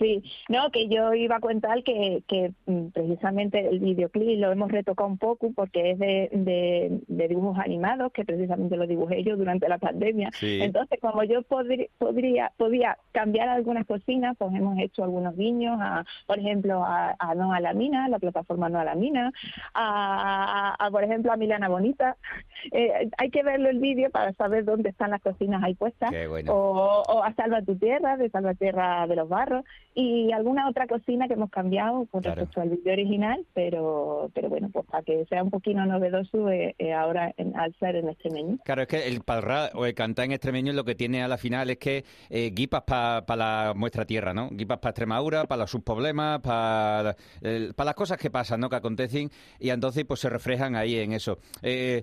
Sí, 0.00 0.22
no, 0.48 0.70
que 0.70 0.88
yo 0.88 1.12
iba 1.14 1.36
a 1.36 1.40
contar 1.40 1.82
que, 1.84 2.22
que 2.26 2.52
mm, 2.66 2.86
precisamente 2.88 3.68
el 3.68 3.80
videoclip 3.80 4.40
lo 4.40 4.50
hemos 4.50 4.72
retocado 4.72 5.08
un 5.08 5.18
poco 5.18 5.52
porque 5.54 5.90
es 5.90 5.98
de, 5.98 6.30
de, 6.32 7.00
de 7.06 7.28
dibujos 7.28 7.58
animados, 7.58 8.10
que 8.12 8.24
precisamente 8.24 8.76
lo 8.78 8.86
dibujé 8.86 9.22
yo 9.22 9.36
durante 9.36 9.68
la 9.68 9.76
pandemia. 9.76 10.30
Sí. 10.32 10.60
Entonces, 10.62 10.98
como 11.00 11.22
yo 11.24 11.42
podri- 11.42 11.90
podría, 11.98 12.50
podía 12.56 12.96
cambiar 13.12 13.50
algunas 13.50 13.86
cocinas, 13.86 14.36
pues 14.38 14.54
hemos 14.54 14.78
hecho 14.78 15.04
algunos 15.04 15.36
guiños, 15.36 15.76
a, 15.80 16.04
por 16.26 16.38
ejemplo, 16.38 16.82
a, 16.82 17.14
a 17.18 17.34
No 17.34 17.52
a 17.52 17.60
la 17.60 17.74
Mina, 17.74 18.08
la 18.08 18.18
plataforma 18.18 18.70
No 18.70 18.80
a 18.80 18.84
la 18.84 18.94
Mina, 18.94 19.32
a, 19.74 20.76
a, 20.78 20.90
por 20.90 21.04
ejemplo, 21.04 21.32
a 21.32 21.36
Milana 21.36 21.68
Bonita. 21.68 22.16
Eh, 22.72 23.08
hay 23.16 23.30
que 23.30 23.42
verlo 23.42 23.70
el 23.70 23.78
vídeo 23.78 24.10
para 24.10 24.34
saber 24.34 24.66
dónde 24.66 24.90
están 24.90 25.10
las 25.12 25.22
cocinas 25.22 25.62
ahí 25.62 25.74
puestas 25.74 26.10
Qué 26.10 26.26
bueno. 26.26 26.52
o, 26.54 27.02
o 27.08 27.22
a 27.24 27.32
Salva 27.32 27.62
tu 27.62 27.74
Tierra, 27.76 28.18
de 28.18 28.28
Salva 28.28 28.52
Tierra 28.52 29.06
de 29.06 29.16
los 29.16 29.30
Barros, 29.30 29.64
y 29.94 30.30
alguna 30.32 30.68
otra 30.68 30.86
cocina 30.86 31.26
que 31.26 31.34
hemos 31.34 31.50
cambiado 31.50 32.06
con 32.06 32.22
Claro. 32.22 32.40
respecto 32.40 32.60
al 32.60 32.70
vídeo 32.70 32.92
original, 32.92 33.44
pero 33.54 34.30
pero 34.34 34.48
bueno, 34.48 34.70
pues 34.72 34.86
para 34.86 35.02
que 35.02 35.24
sea 35.26 35.42
un 35.42 35.50
poquito 35.50 35.84
novedoso 35.84 36.48
eh, 36.50 36.74
eh, 36.78 36.92
ahora 36.92 37.34
en, 37.36 37.56
al 37.56 37.74
ser 37.78 37.96
en 37.96 38.16
menú. 38.32 38.58
Claro, 38.64 38.82
es 38.82 38.88
que 38.88 39.06
el 39.08 39.22
palra 39.22 39.70
o 39.74 39.86
el 39.86 39.94
cantar 39.94 40.26
en 40.26 40.32
extremeño 40.32 40.72
lo 40.72 40.84
que 40.84 40.94
tiene 40.94 41.22
a 41.22 41.28
la 41.28 41.38
final 41.38 41.70
es 41.70 41.78
que 41.78 42.04
eh, 42.28 42.50
guipas 42.54 42.82
para 42.82 43.24
la 43.36 43.74
nuestra 43.76 44.04
tierra, 44.04 44.32
¿no? 44.32 44.48
Guipas 44.50 44.78
para 44.78 44.90
Extremadura, 44.90 45.44
para 45.44 45.66
sus 45.66 45.82
problemas, 45.82 46.40
para 46.40 47.16
las 47.40 47.94
cosas 47.94 48.18
que 48.18 48.30
pasan, 48.30 48.60
¿no? 48.60 48.68
Que 48.68 48.76
acontecen 48.76 49.30
y 49.58 49.70
entonces 49.70 50.04
pues 50.04 50.20
se 50.20 50.28
reflejan 50.28 50.76
ahí 50.76 50.96
en 50.98 51.12
eso. 51.12 51.38
Eh, 51.62 52.02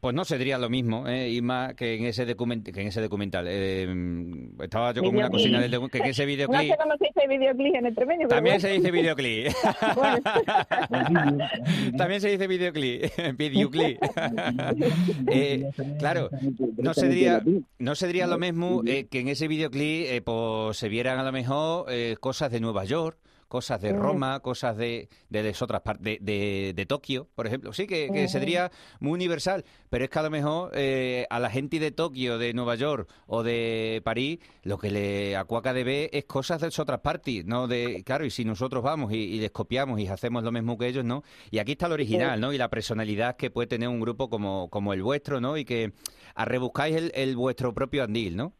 pues 0.00 0.14
no 0.14 0.24
se 0.24 0.38
diría 0.38 0.58
lo 0.58 0.68
mismo, 0.68 1.08
¿eh? 1.08 1.30
Y 1.30 1.42
más 1.42 1.74
que 1.74 1.96
en 1.96 2.04
ese, 2.04 2.24
document 2.24 2.68
que 2.68 2.80
en 2.80 2.88
ese 2.88 3.00
documental. 3.00 3.46
Eh, 3.48 3.86
estaba 4.62 4.92
yo 4.92 5.02
con 5.02 5.16
una 5.16 5.28
cocina 5.28 5.60
del 5.60 5.76
que 5.90 5.98
en 5.98 6.04
ese 6.04 6.22
No 6.26 6.28
videoclip... 6.28 6.70
sé 6.70 6.76
dice 7.06 7.28
videoclip 7.28 7.74
en 7.74 7.84
menú, 7.84 7.94
pero 7.96 8.28
También 8.28 8.60
se 8.60 8.68
dice 8.70 8.90
videoclip. 8.90 9.52
Bueno. 9.94 10.20
También 11.96 12.20
se 12.20 12.28
dice 12.30 12.46
videoclip. 12.46 13.04
videoclip. 13.36 13.98
Eh, 15.28 15.70
claro, 15.98 16.30
no 16.76 16.94
se 16.94 17.08
diría, 17.08 17.42
no 17.78 17.94
se 17.94 18.06
diría 18.06 18.26
lo 18.26 18.38
mismo 18.38 18.82
eh, 18.86 19.06
que 19.10 19.20
en 19.20 19.28
ese 19.28 19.48
videoclip 19.48 20.06
eh, 20.08 20.22
pues, 20.22 20.76
se 20.76 20.88
vieran 20.88 21.18
a 21.18 21.24
lo 21.24 21.32
mejor 21.32 21.86
eh, 21.88 22.16
cosas 22.20 22.50
de 22.50 22.60
Nueva 22.60 22.84
York, 22.84 23.18
cosas 23.48 23.80
de. 23.80 23.92
Roma, 23.92 24.40
cosas 24.40 24.76
de, 24.76 25.08
de 25.30 25.42
las 25.42 25.62
otras 25.62 25.82
partes, 25.82 26.04
de, 26.04 26.18
de, 26.20 26.72
de 26.74 26.86
Tokio, 26.86 27.28
por 27.34 27.46
ejemplo. 27.46 27.72
Sí, 27.72 27.86
que, 27.86 28.10
que 28.12 28.28
se 28.28 28.40
diría 28.40 28.70
muy 29.00 29.12
universal, 29.12 29.64
pero 29.90 30.04
es 30.04 30.10
que 30.10 30.18
a 30.18 30.22
lo 30.22 30.30
mejor 30.30 30.70
eh, 30.74 31.26
a 31.30 31.40
la 31.40 31.50
gente 31.50 31.78
de 31.78 31.90
Tokio, 31.90 32.38
de 32.38 32.52
Nueva 32.52 32.74
York 32.74 33.08
o 33.26 33.42
de 33.42 34.02
París, 34.04 34.38
lo 34.62 34.78
que 34.78 34.90
le 34.90 35.36
acuaca 35.36 35.72
de 35.72 35.84
ver 35.84 36.10
es 36.12 36.24
cosas 36.24 36.60
de 36.60 36.68
otras 36.76 37.00
partes, 37.00 37.44
¿no? 37.46 37.66
De, 37.68 38.02
claro, 38.04 38.24
y 38.24 38.30
si 38.30 38.44
nosotros 38.44 38.82
vamos 38.82 39.12
y, 39.12 39.16
y 39.16 39.38
les 39.40 39.50
copiamos 39.50 39.98
y 40.00 40.06
hacemos 40.08 40.42
lo 40.42 40.52
mismo 40.52 40.76
que 40.76 40.88
ellos, 40.88 41.04
¿no? 41.04 41.22
Y 41.50 41.58
aquí 41.58 41.72
está 41.72 41.86
el 41.86 41.92
original, 41.92 42.40
¿no? 42.40 42.52
Y 42.52 42.58
la 42.58 42.68
personalidad 42.68 43.36
que 43.36 43.50
puede 43.50 43.66
tener 43.66 43.88
un 43.88 44.00
grupo 44.00 44.28
como, 44.28 44.68
como 44.68 44.92
el 44.92 45.02
vuestro, 45.02 45.40
¿no? 45.40 45.56
Y 45.56 45.64
que 45.64 45.92
a 46.34 46.44
rebuscáis 46.44 46.96
el, 46.96 47.12
el 47.14 47.36
vuestro 47.36 47.72
propio 47.72 48.04
andil, 48.04 48.36
¿no? 48.36 48.52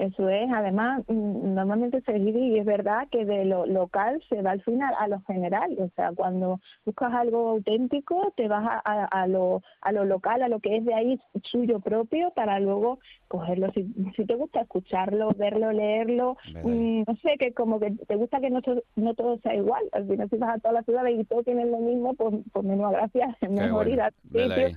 Eso 0.00 0.30
es, 0.30 0.50
además, 0.50 1.02
mm, 1.08 1.54
normalmente 1.54 2.00
se 2.00 2.14
divide 2.14 2.40
y 2.40 2.58
es 2.58 2.64
verdad 2.64 3.06
que 3.10 3.26
de 3.26 3.44
lo 3.44 3.66
local 3.66 4.22
se 4.30 4.40
va 4.40 4.52
al 4.52 4.62
final 4.62 4.94
a 4.98 5.08
lo 5.08 5.20
general. 5.26 5.76
O 5.78 5.90
sea, 5.94 6.12
cuando 6.14 6.58
buscas 6.86 7.12
algo 7.12 7.50
auténtico, 7.50 8.32
te 8.34 8.48
vas 8.48 8.66
a, 8.66 8.80
a, 8.82 9.04
a 9.04 9.26
lo, 9.26 9.60
a 9.82 9.92
lo 9.92 10.06
local, 10.06 10.42
a 10.42 10.48
lo 10.48 10.60
que 10.60 10.78
es 10.78 10.86
de 10.86 10.94
ahí 10.94 11.20
suyo 11.44 11.80
propio, 11.80 12.32
para 12.34 12.58
luego 12.60 12.98
cogerlo. 13.28 13.70
Si, 13.72 13.92
si 14.16 14.24
te 14.24 14.36
gusta 14.36 14.62
escucharlo, 14.62 15.32
verlo, 15.36 15.70
leerlo, 15.70 16.38
Verdad. 16.46 16.70
mm, 16.70 17.04
no 17.06 17.16
sé, 17.16 17.36
que 17.38 17.52
como 17.52 17.78
que 17.78 17.90
te 17.90 18.16
gusta 18.16 18.40
que 18.40 18.48
no, 18.48 18.60
no 18.96 19.14
todo 19.14 19.38
sea 19.40 19.54
igual. 19.54 19.82
Al 19.92 20.06
final, 20.08 20.30
si 20.30 20.36
vas 20.38 20.56
a 20.56 20.58
todas 20.60 20.76
las 20.76 20.86
ciudades 20.86 21.20
y 21.20 21.24
todos 21.24 21.44
tienen 21.44 21.70
lo 21.70 21.78
mismo, 21.78 22.14
pues, 22.14 22.34
pues 22.52 22.64
menos 22.64 22.90
gracias, 22.90 23.36
mejor 23.50 23.86
ir 23.86 24.00
a 24.00 24.10
sitios 24.32 24.72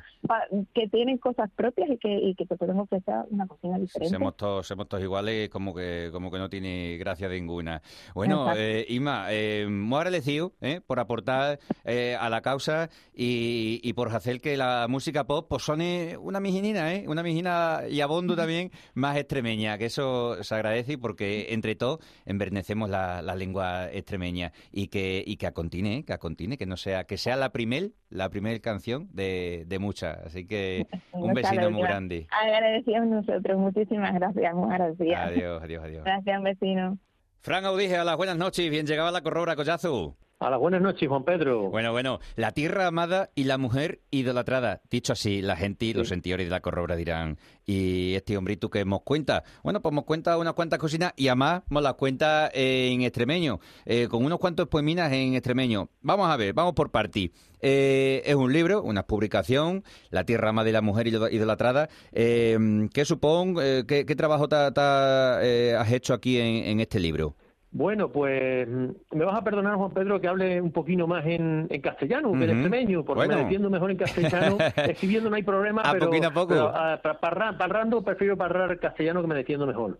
que 0.73 0.87
tienen 0.87 1.17
cosas 1.17 1.49
propias 1.51 1.89
y 1.89 1.97
que, 1.97 2.13
y 2.13 2.35
que 2.35 2.45
te 2.45 2.55
pueden 2.55 2.79
ofrecer 2.79 3.15
una 3.29 3.47
cocina 3.47 3.77
diferente. 3.77 4.13
Somos 4.13 4.35
todos, 4.37 4.67
somos 4.67 4.87
todos 4.87 5.03
iguales, 5.13 5.49
como 5.49 5.75
que, 5.75 6.09
como 6.11 6.31
que 6.31 6.39
no 6.39 6.49
tiene 6.49 6.97
gracia 6.97 7.29
ninguna. 7.29 7.81
Bueno, 8.15 8.51
eh, 8.55 8.85
Isma, 8.89 9.27
eh, 9.29 9.67
muy 9.69 9.97
agradecido 9.97 10.53
eh, 10.59 10.81
por 10.85 10.99
aportar 10.99 11.59
eh, 11.85 12.17
a 12.19 12.29
la 12.29 12.41
causa 12.41 12.89
y, 13.13 13.79
y 13.83 13.93
por 13.93 14.13
hacer 14.15 14.41
que 14.41 14.57
la 14.57 14.87
música 14.89 15.25
pop 15.25 15.45
pues 15.47 15.63
sone 15.63 16.17
una 16.17 16.39
mijinina, 16.39 16.95
¿eh? 16.95 17.05
una 17.07 17.21
mijina 17.21 17.81
y 17.87 18.01
abondo 18.01 18.35
también 18.35 18.71
más 18.95 19.15
extremeña, 19.17 19.77
que 19.77 19.85
eso 19.85 20.43
se 20.43 20.55
agradece 20.55 20.97
porque 20.97 21.47
entre 21.49 21.75
todos 21.75 21.99
envernecemos 22.25 22.89
la, 22.89 23.21
la 23.21 23.35
lengua 23.35 23.91
extremeña 23.91 24.51
y 24.71 24.87
que, 24.87 25.23
y 25.25 25.37
que 25.37 25.45
acontine, 25.45 26.05
que 26.05 26.13
acontine, 26.13 26.57
que 26.57 26.65
no 26.65 26.75
sea, 26.75 27.03
que 27.03 27.17
sea 27.17 27.35
la 27.35 27.51
primer, 27.51 27.91
la 28.13 28.29
primer 28.29 28.61
canción 28.61 29.07
de, 29.11 29.63
de 29.67 29.79
muchas. 29.79 30.17
Así 30.25 30.45
que 30.45 30.85
un 31.11 31.29
No 31.29 31.33
besito 31.33 31.55
sabe, 31.55 31.69
muy 31.69 31.81
grande. 31.81 32.27
Agradecidos 32.29 33.07
nosotros, 33.07 33.57
muchísimas 33.57 34.13
gracias, 34.13 34.53
muy 34.53 34.71
agradecida. 34.71 35.23
Adiós, 35.23 35.61
adiós, 35.63 35.83
adiós. 35.83 36.03
Gracias, 36.03 36.43
vecino. 36.43 36.97
Fran 37.39 37.65
Audije, 37.65 37.97
a 37.97 38.03
las 38.03 38.15
buenas 38.15 38.37
noches, 38.37 38.69
bien 38.69 38.85
llegaba 38.85 39.11
la 39.11 39.21
corrobra, 39.21 39.55
collazo. 39.55 40.15
A 40.43 40.49
las 40.49 40.59
buenas 40.59 40.81
noches, 40.81 41.07
Juan 41.07 41.23
Pedro. 41.23 41.69
Bueno, 41.69 41.93
bueno, 41.93 42.19
la 42.35 42.51
tierra 42.51 42.85
amada 42.87 43.29
y 43.33 43.45
la 43.45 43.57
mujer 43.57 44.01
idolatrada. 44.11 44.81
Dicho 44.91 45.13
así, 45.13 45.41
la 45.41 45.55
gente, 45.55 45.93
los 45.93 46.09
sentidores 46.09 46.47
de 46.47 46.51
la 46.51 46.59
corrobra 46.59 46.97
dirán, 46.97 47.37
¿y 47.65 48.13
este 48.15 48.35
hombrito 48.35 48.69
que 48.69 48.83
nos 48.83 49.03
cuenta? 49.03 49.45
Bueno, 49.63 49.81
pues 49.81 49.95
nos 49.95 50.03
cuenta 50.03 50.37
unas 50.37 50.53
cuantas 50.53 50.79
cocinas 50.79 51.13
y 51.15 51.29
además 51.29 51.63
nos 51.69 51.81
las 51.81 51.93
cuenta 51.93 52.51
en 52.53 53.03
extremeño, 53.03 53.61
eh, 53.85 54.09
con 54.09 54.25
unos 54.25 54.37
cuantos 54.37 54.67
poeminas 54.67 55.13
en 55.13 55.33
extremeño. 55.33 55.87
Vamos 56.01 56.29
a 56.29 56.35
ver, 56.35 56.53
vamos 56.53 56.73
por 56.73 56.91
parti. 56.91 57.31
Eh, 57.61 58.21
es 58.25 58.35
un 58.35 58.51
libro, 58.51 58.83
una 58.83 59.03
publicación, 59.07 59.85
La 60.09 60.25
tierra 60.25 60.49
amada 60.49 60.67
y 60.67 60.73
la 60.73 60.81
mujer 60.81 61.07
ido- 61.07 61.29
idolatrada. 61.31 61.87
Eh, 62.11 62.89
¿Qué 62.93 63.05
supone, 63.05 63.61
eh, 63.61 63.83
qué, 63.87 64.05
qué 64.05 64.15
trabajo 64.17 64.49
ta- 64.49 64.73
ta, 64.73 65.37
has 65.39 65.91
hecho 65.93 66.13
aquí 66.13 66.37
en, 66.37 66.65
en 66.65 66.79
este 66.81 66.99
libro? 66.99 67.37
Bueno, 67.75 68.09
pues 68.11 68.67
mm, 68.67 68.89
me 69.17 69.25
vas 69.25 69.35
a 69.35 69.43
perdonar, 69.43 69.75
Juan 69.77 69.91
Pedro, 69.93 70.21
que 70.21 70.27
hable 70.27 70.61
un 70.61 70.71
poquino 70.71 71.07
más 71.07 71.25
en, 71.25 71.65
en 71.71 71.81
castellano 71.81 72.31
que 72.31 72.37
en 72.37 72.43
Ujú. 72.43 72.51
extremeño, 72.51 73.03
porque 73.03 73.21
Bueno. 73.21 73.35
me 73.35 73.41
defiendo 73.43 73.69
mejor 73.71 73.89
en 73.91 73.97
castellano. 73.97 74.57
Escribiendo 74.77 75.29
no 75.31 75.35
hay 75.35 75.43
problema, 75.43 75.81
A 75.81 75.91
pero, 75.91 76.05
poquito 76.05 76.27
a 76.27 76.31
poco. 76.31 76.47
pero, 76.49 76.71
ah, 76.73 76.99
pa- 77.01 77.19
parra- 77.19 77.57
parrando 77.57 78.03
prefiero 78.03 78.37
parrar 78.37 78.79
castellano 78.79 79.21
que 79.21 79.27
me 79.27 79.35
defiendo 79.35 79.65
mejor. 79.65 79.97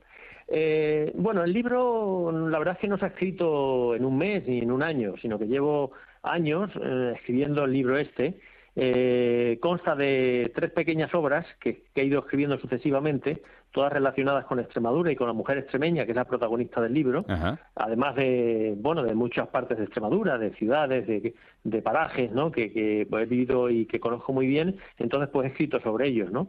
Eh, 0.47 1.11
bueno, 1.15 1.43
el 1.43 1.51
libro, 1.51 2.31
la 2.47 2.59
verdad 2.59 2.75
es 2.75 2.79
que 2.81 2.87
no 2.87 2.97
se 2.97 3.05
ha 3.05 3.07
escrito 3.09 3.95
en 3.95 4.05
un 4.05 4.17
mes 4.19 4.45
ni 4.47 4.59
en 4.59 4.71
un 4.71 4.83
año, 4.83 5.15
sino 5.21 5.39
que 5.39 5.47
llevo 5.47 5.93
años 6.21 6.69
eh, 6.79 7.13
escribiendo 7.15 7.63
el 7.65 7.71
libro 7.73 7.97
este. 7.97 8.37
Eh, 8.75 9.57
consta 9.61 9.95
de 9.95 10.51
tres 10.55 10.71
pequeñas 10.71 11.13
obras 11.15 11.45
que, 11.59 11.83
que 11.93 12.01
he 12.01 12.05
ido 12.05 12.19
escribiendo 12.19 12.57
sucesivamente, 12.57 13.41
todas 13.73 13.91
relacionadas 13.91 14.45
con 14.45 14.59
Extremadura 14.59 15.11
y 15.11 15.15
con 15.15 15.27
la 15.27 15.33
mujer 15.33 15.57
extremeña, 15.57 16.05
que 16.05 16.11
es 16.11 16.15
la 16.15 16.25
protagonista 16.25 16.79
del 16.79 16.93
libro 16.93 17.25
Ajá. 17.27 17.59
además 17.75 18.15
de 18.15 18.75
bueno 18.77 19.03
de 19.03 19.13
muchas 19.15 19.47
partes 19.49 19.77
de 19.77 19.83
Extremadura, 19.83 20.37
de 20.37 20.51
ciudades, 20.51 21.05
de, 21.07 21.33
de 21.63 21.81
parajes, 21.81 22.31
¿no? 22.31 22.51
Que, 22.51 22.71
que 22.71 23.01
he 23.01 23.25
vivido 23.25 23.69
y 23.69 23.85
que 23.85 23.99
conozco 23.99 24.31
muy 24.31 24.47
bien, 24.47 24.77
entonces 24.97 25.29
pues 25.33 25.45
he 25.45 25.49
escrito 25.49 25.81
sobre 25.81 26.07
ellos, 26.07 26.31
¿no? 26.31 26.47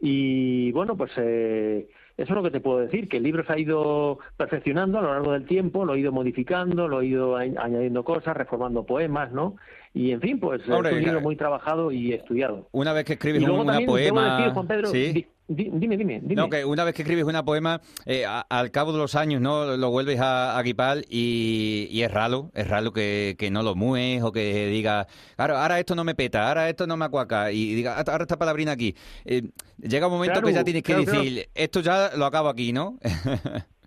Y 0.00 0.70
bueno, 0.72 0.96
pues 0.96 1.10
eh, 1.16 1.88
eso 2.18 2.32
es 2.32 2.36
lo 2.36 2.42
que 2.42 2.50
te 2.50 2.60
puedo 2.60 2.80
decir, 2.80 3.08
que 3.08 3.18
el 3.18 3.22
libro 3.22 3.44
se 3.46 3.52
ha 3.52 3.58
ido 3.58 4.18
perfeccionando 4.36 4.98
a 4.98 5.02
lo 5.02 5.12
largo 5.12 5.32
del 5.32 5.46
tiempo, 5.46 5.84
lo 5.84 5.94
he 5.94 6.00
ido 6.00 6.10
modificando, 6.10 6.88
lo 6.88 7.00
he 7.00 7.06
ido 7.06 7.36
añadiendo 7.36 8.04
cosas, 8.04 8.36
reformando 8.36 8.84
poemas, 8.84 9.32
¿no? 9.32 9.56
Y 9.94 10.10
en 10.10 10.20
fin, 10.20 10.40
pues 10.40 10.62
es 10.62 10.68
un 10.68 10.82
libro 10.84 11.00
claro. 11.00 11.20
muy 11.20 11.36
trabajado 11.36 11.92
y 11.92 12.12
estudiado. 12.12 12.68
Una 12.72 12.92
vez 12.92 13.04
que 13.04 13.12
escribes 13.14 13.40
y 13.40 13.46
luego 13.46 13.62
una 13.62 13.74
también 13.74 13.86
debo 13.86 14.14
poema... 14.14 14.36
decir, 14.36 14.52
Juan 14.52 14.66
Pedro, 14.66 14.88
¿Sí? 14.88 15.26
Di- 15.48 15.64
di- 15.64 15.70
dime, 15.78 15.96
dime, 15.96 16.20
dime. 16.22 16.34
No, 16.34 16.48
que 16.48 16.64
una 16.64 16.84
vez 16.84 16.94
que 16.94 17.02
escribes 17.02 17.24
una 17.24 17.44
poema, 17.44 17.80
eh, 18.06 18.24
a- 18.26 18.40
al 18.48 18.70
cabo 18.70 18.92
de 18.92 18.98
los 18.98 19.14
años, 19.14 19.40
¿no? 19.40 19.76
Lo 19.76 19.90
vuelves 19.90 20.20
a, 20.20 20.56
a 20.58 20.62
guipar 20.62 20.98
y, 21.08 21.88
y 21.90 22.02
es 22.02 22.10
raro, 22.12 22.50
es 22.54 22.68
raro 22.68 22.92
que, 22.92 23.34
que 23.38 23.50
no 23.50 23.62
lo 23.62 23.74
mues 23.74 24.22
o 24.22 24.30
que 24.32 24.66
diga, 24.66 25.06
claro, 25.36 25.56
ahora 25.56 25.78
esto 25.80 25.94
no 25.94 26.04
me 26.04 26.14
peta, 26.14 26.48
ahora 26.48 26.68
esto 26.68 26.86
no 26.86 26.96
me 26.96 27.06
acuaca 27.06 27.50
y 27.50 27.74
diga, 27.74 27.96
"Ah, 27.98 28.04
ahora 28.06 28.24
esta 28.24 28.38
palabrina 28.38 28.72
aquí. 28.72 28.94
Eh, 29.24 29.42
llega 29.78 30.06
un 30.06 30.12
momento 30.12 30.34
Claro, 30.34 30.46
que 30.48 30.52
ya 30.54 30.64
tienes 30.64 30.82
que 30.82 30.92
claro, 30.92 31.04
claro. 31.04 31.22
decir, 31.22 31.48
esto 31.54 31.80
ya 31.80 32.10
lo 32.16 32.26
acabo 32.26 32.48
aquí, 32.48 32.72
¿no? 32.72 32.98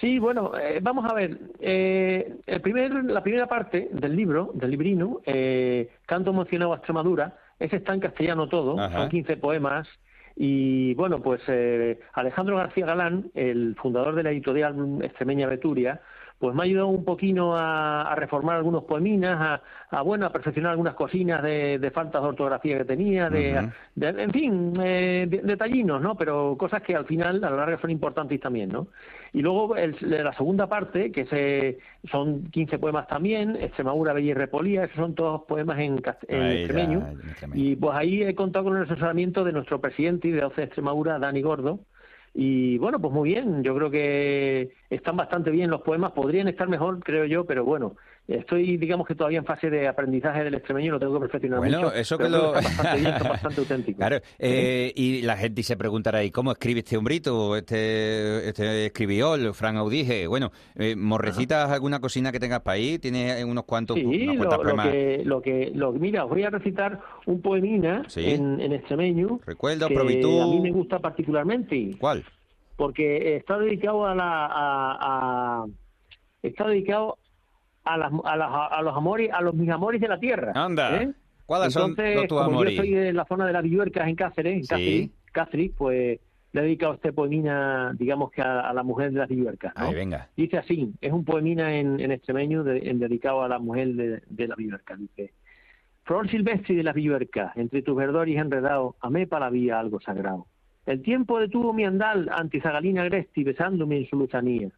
Sí, 0.00 0.18
bueno, 0.18 0.52
eh, 0.58 0.78
vamos 0.80 1.04
a 1.10 1.12
ver. 1.12 1.38
Eh, 1.60 2.36
el 2.46 2.60
primer, 2.62 3.04
la 3.04 3.22
primera 3.22 3.46
parte 3.46 3.90
del 3.92 4.16
libro, 4.16 4.50
del 4.54 4.70
librino, 4.70 5.20
eh, 5.26 5.90
Canto 6.06 6.30
emocionado 6.30 6.72
a 6.72 6.76
Extremadura, 6.76 7.36
ese 7.58 7.76
está 7.76 7.92
en 7.92 8.00
castellano 8.00 8.48
todo, 8.48 8.80
Ajá. 8.80 9.00
son 9.00 9.10
15 9.10 9.36
poemas. 9.36 9.86
Y 10.36 10.94
bueno, 10.94 11.22
pues 11.22 11.40
eh, 11.48 12.00
Alejandro 12.12 12.56
García 12.56 12.86
Galán, 12.86 13.30
el 13.34 13.76
fundador 13.76 14.14
de 14.14 14.24
la 14.24 14.30
editorial 14.30 14.98
extremeña 15.02 15.46
Beturia, 15.46 16.00
pues 16.38 16.54
me 16.54 16.62
ha 16.62 16.64
ayudado 16.64 16.88
un 16.88 17.04
poquito 17.04 17.54
a, 17.54 18.02
a 18.10 18.14
reformar 18.16 18.56
algunos 18.56 18.84
poeminas, 18.84 19.40
a, 19.90 19.96
a, 19.96 20.02
bueno, 20.02 20.26
a 20.26 20.30
perfeccionar 20.32 20.72
algunas 20.72 20.94
cosinas 20.94 21.42
de, 21.42 21.78
de 21.78 21.90
faltas 21.90 22.20
de 22.22 22.28
ortografía 22.28 22.76
que 22.78 22.84
tenía, 22.84 23.30
de, 23.30 23.52
en 23.96 24.30
fin, 24.32 24.74
eh, 24.82 25.26
de- 25.28 25.38
detallinos, 25.42 26.02
¿no? 26.02 26.16
Pero 26.16 26.56
cosas 26.58 26.82
que 26.82 26.94
al 26.96 27.06
final, 27.06 27.42
a 27.44 27.50
la 27.50 27.56
larga, 27.56 27.80
son 27.80 27.90
importantes 27.90 28.38
también, 28.40 28.68
¿no? 28.70 28.88
Y 29.32 29.40
luego 29.42 29.76
el- 29.76 29.96
la 30.00 30.32
segunda 30.34 30.68
parte, 30.68 31.10
que 31.12 31.24
se, 31.26 31.78
son 32.10 32.44
15 32.50 32.78
poemas 32.78 33.06
también, 33.06 33.56
Extremadura, 33.56 34.12
Bella 34.12 34.30
y 34.30 34.34
Repolía, 34.34 34.84
esos 34.84 34.96
son 34.96 35.14
todos 35.14 35.42
poemas 35.42 35.78
en, 35.78 36.02
en 36.28 36.40
ya, 36.40 36.52
extremeño. 36.60 36.98
Y 37.58 37.76
pues 37.76 37.96
ahí 37.96 38.22
he 38.22 38.34
contado 38.34 38.66
con 38.66 38.76
el 38.76 38.82
asesoramiento 38.84 39.44
de 39.44 39.52
nuestro 39.52 39.80
presidente 39.80 40.28
y 40.28 40.32
de 40.32 40.44
OCE 40.44 40.64
Extremadura, 40.64 41.18
Dani 41.18 41.40
Gordo. 41.42 41.80
Y 42.34 42.78
bueno, 42.78 43.00
pues 43.00 43.14
muy 43.14 43.30
bien, 43.30 43.62
yo 43.62 43.76
creo 43.76 43.90
que 43.90 44.74
están 44.90 45.16
bastante 45.16 45.50
bien 45.50 45.70
los 45.70 45.82
poemas, 45.82 46.12
podrían 46.12 46.48
estar 46.48 46.68
mejor, 46.68 46.98
creo 46.98 47.26
yo, 47.26 47.46
pero 47.46 47.64
bueno, 47.64 47.94
estoy, 48.26 48.76
digamos 48.78 49.06
que 49.06 49.14
todavía 49.14 49.38
en 49.38 49.44
fase 49.44 49.68
de 49.68 49.86
aprendizaje 49.86 50.44
del 50.44 50.54
extremeño, 50.54 50.92
lo 50.92 50.98
tengo 50.98 51.14
que 51.14 51.20
perfeccionar 51.20 51.58
Bueno, 51.58 51.82
mucho. 51.82 51.94
eso 51.94 52.16
que 52.16 52.28
lo... 52.28 52.52
bastante 52.52 53.00
bien, 53.00 53.18
son 53.18 53.28
bastante 53.28 53.60
auténticos. 53.60 53.98
Claro, 53.98 54.18
eh, 54.38 54.92
y 54.96 55.22
la 55.22 55.36
gente 55.36 55.62
se 55.62 55.76
preguntará, 55.76 56.24
¿y 56.24 56.30
cómo 56.30 56.52
escribe 56.52 56.80
este 56.80 56.96
hombrito, 56.96 57.56
este, 57.56 58.48
este 58.48 58.86
escribiol, 58.86 59.52
Fran 59.54 59.76
Audige? 59.76 60.26
Bueno, 60.26 60.52
eh, 60.76 60.96
¿morrecitas 60.96 61.70
alguna 61.70 62.00
cocina 62.00 62.32
que 62.32 62.40
tengas 62.40 62.60
para 62.60 62.76
ahí? 62.76 62.98
¿Tienes 62.98 63.44
unos 63.44 63.64
cuantos, 63.64 63.96
Sí, 63.96 64.26
unas 64.28 64.36
lo, 64.46 64.62
lo 64.64 64.82
que, 64.82 65.22
lo 65.24 65.42
que, 65.42 65.72
lo, 65.74 65.92
mira, 65.92 66.24
os 66.24 66.30
voy 66.30 66.44
a 66.44 66.50
recitar 66.50 67.00
un 67.26 67.42
poemina 67.42 68.04
Sí. 68.08 68.30
en, 68.30 68.60
en 68.60 68.72
extremeño 68.72 69.40
Recuerdo, 69.44 69.88
que 69.88 69.98
a 69.98 70.02
mí 70.04 70.60
me 70.60 70.70
gusta 70.70 70.98
particularmente. 70.98 71.90
¿Cuál? 71.98 72.24
porque 72.76 73.36
está 73.36 73.56
dedicado 73.58 74.04
a 74.04 74.14
la 74.16 74.46
a, 74.46 74.98
a- 75.62 75.66
está 76.42 76.66
dedicado 76.66 77.18
a 77.84 77.96
las 77.98 78.12
a, 78.24 78.36
las- 78.36 78.50
a 78.72 78.82
los 78.82 78.96
amores 78.96 79.30
a 79.32 79.40
los 79.42 79.54
mis 79.54 79.68
amores 79.70 80.00
de 80.00 80.08
la 80.08 80.18
tierra 80.18 80.52
Anda, 80.54 81.02
¿eh? 81.02 81.12
¿cuáles 81.46 81.72
son 81.72 81.90
entonces 81.90 82.16
los 82.16 82.28
tus 82.28 82.38
como 82.38 82.50
amores? 82.50 82.74
yo 82.74 82.82
soy 82.82 82.90
de 82.90 83.12
la 83.12 83.24
zona 83.26 83.46
de 83.46 83.52
las 83.52 83.62
Villuercas 83.62 84.08
en 84.08 84.14
Cáceres 84.16 84.52
en 84.54 84.62
Sí. 84.62 84.68
Cáceres, 84.68 85.10
Cáceres, 85.32 85.70
pues 85.76 86.20
le 86.52 86.60
he 86.60 86.64
dedicado 86.64 86.94
este 86.94 87.12
poemina 87.12 87.92
digamos 87.98 88.30
que 88.30 88.40
a, 88.42 88.60
a 88.60 88.72
la 88.72 88.82
mujer 88.82 89.12
de 89.12 89.18
las 89.18 89.28
Villuercas 89.28 89.74
¿no? 89.76 89.86
Ahí, 89.86 89.94
venga. 89.94 90.28
dice 90.36 90.56
así 90.58 90.92
es 91.00 91.12
un 91.12 91.24
poemina 91.24 91.74
en, 91.76 92.00
en 92.00 92.12
extremeño 92.12 92.64
de- 92.64 92.88
en 92.88 92.98
dedicado 92.98 93.42
a 93.42 93.48
la 93.48 93.58
mujer 93.58 93.88
de, 93.94 94.22
de 94.28 94.48
las 94.48 94.56
Villuercas 94.56 94.98
dice 94.98 95.32
Flor 96.04 96.28
silvestre 96.30 96.74
de 96.74 96.82
las 96.82 96.94
Villuercas, 96.94 97.56
entre 97.56 97.80
tus 97.80 97.96
verdores 97.96 98.36
enredados, 98.36 98.94
amé 99.00 99.26
para 99.26 99.46
la 99.46 99.50
vía 99.50 99.80
algo 99.80 100.00
sagrado. 100.00 100.46
El 100.84 101.00
tiempo 101.00 101.40
detuvo 101.40 101.72
mi 101.72 101.86
andal 101.86 102.28
ante 102.30 102.60
Zagalina 102.60 103.00
Agresti 103.00 103.42
besándome 103.42 103.96
en 103.96 104.06
su 104.06 104.16
luzanía. 104.18 104.68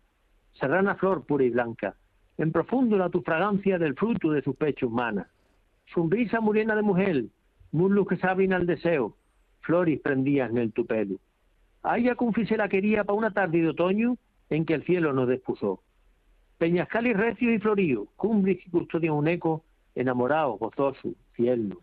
Serrana 0.52 0.94
flor 0.94 1.26
pura 1.26 1.42
y 1.42 1.50
blanca, 1.50 1.96
en 2.38 2.52
profundo 2.52 2.96
la 2.96 3.10
tu 3.10 3.22
fragancia 3.22 3.78
del 3.78 3.94
fruto 3.94 4.30
de 4.30 4.42
sus 4.42 4.56
pechos 4.56 4.90
mana. 4.90 5.28
Sonrisa 5.92 6.40
morena 6.40 6.74
de 6.74 6.82
mujer, 6.82 7.24
muslos 7.72 8.06
que 8.06 8.16
se 8.16 8.26
abren 8.26 8.52
al 8.52 8.66
deseo, 8.66 9.16
flores 9.60 10.00
prendidas 10.00 10.50
en 10.50 10.58
el 10.58 10.72
tu 10.72 10.86
pelo. 10.86 11.16
A 11.82 11.98
ella 11.98 12.14
confisé 12.14 12.56
la 12.56 12.68
quería 12.68 13.04
para 13.04 13.18
una 13.18 13.30
tarde 13.30 13.60
de 13.60 13.68
otoño 13.68 14.16
en 14.50 14.64
que 14.64 14.74
el 14.74 14.84
cielo 14.84 15.12
nos 15.12 15.28
despuso. 15.28 15.82
Peñascal 16.58 17.06
y 17.06 17.12
recio 17.12 17.52
y 17.52 17.58
florío, 17.58 18.06
cumbres 18.16 18.58
que 18.62 18.70
custodian 18.70 19.14
un 19.14 19.28
eco, 19.28 19.64
enamorado, 19.94 20.52
gozoso, 20.54 21.10
cielo. 21.34 21.80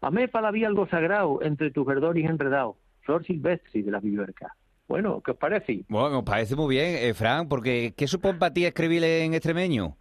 Amé 0.00 0.28
para 0.28 0.50
la 0.50 0.66
algo 0.66 0.86
sagrado 0.88 1.40
entre 1.42 1.70
tus 1.70 1.86
verdores 1.86 2.28
enredados, 2.28 2.76
flor 3.00 3.24
silvestre 3.24 3.82
de 3.82 3.90
la 3.90 4.00
Villuerca. 4.00 4.54
Bueno, 4.90 5.22
¿qué 5.24 5.30
os 5.30 5.36
parece? 5.36 5.84
Bueno, 5.88 6.16
me 6.16 6.22
parece 6.24 6.56
muy 6.56 6.74
bien, 6.74 6.96
eh, 6.98 7.14
Fran, 7.14 7.48
porque 7.48 7.94
¿qué 7.96 8.08
supone 8.08 8.40
para 8.40 8.52
ti 8.52 8.64
escribir 8.64 9.04
en 9.04 9.34
extremeño? 9.34 9.96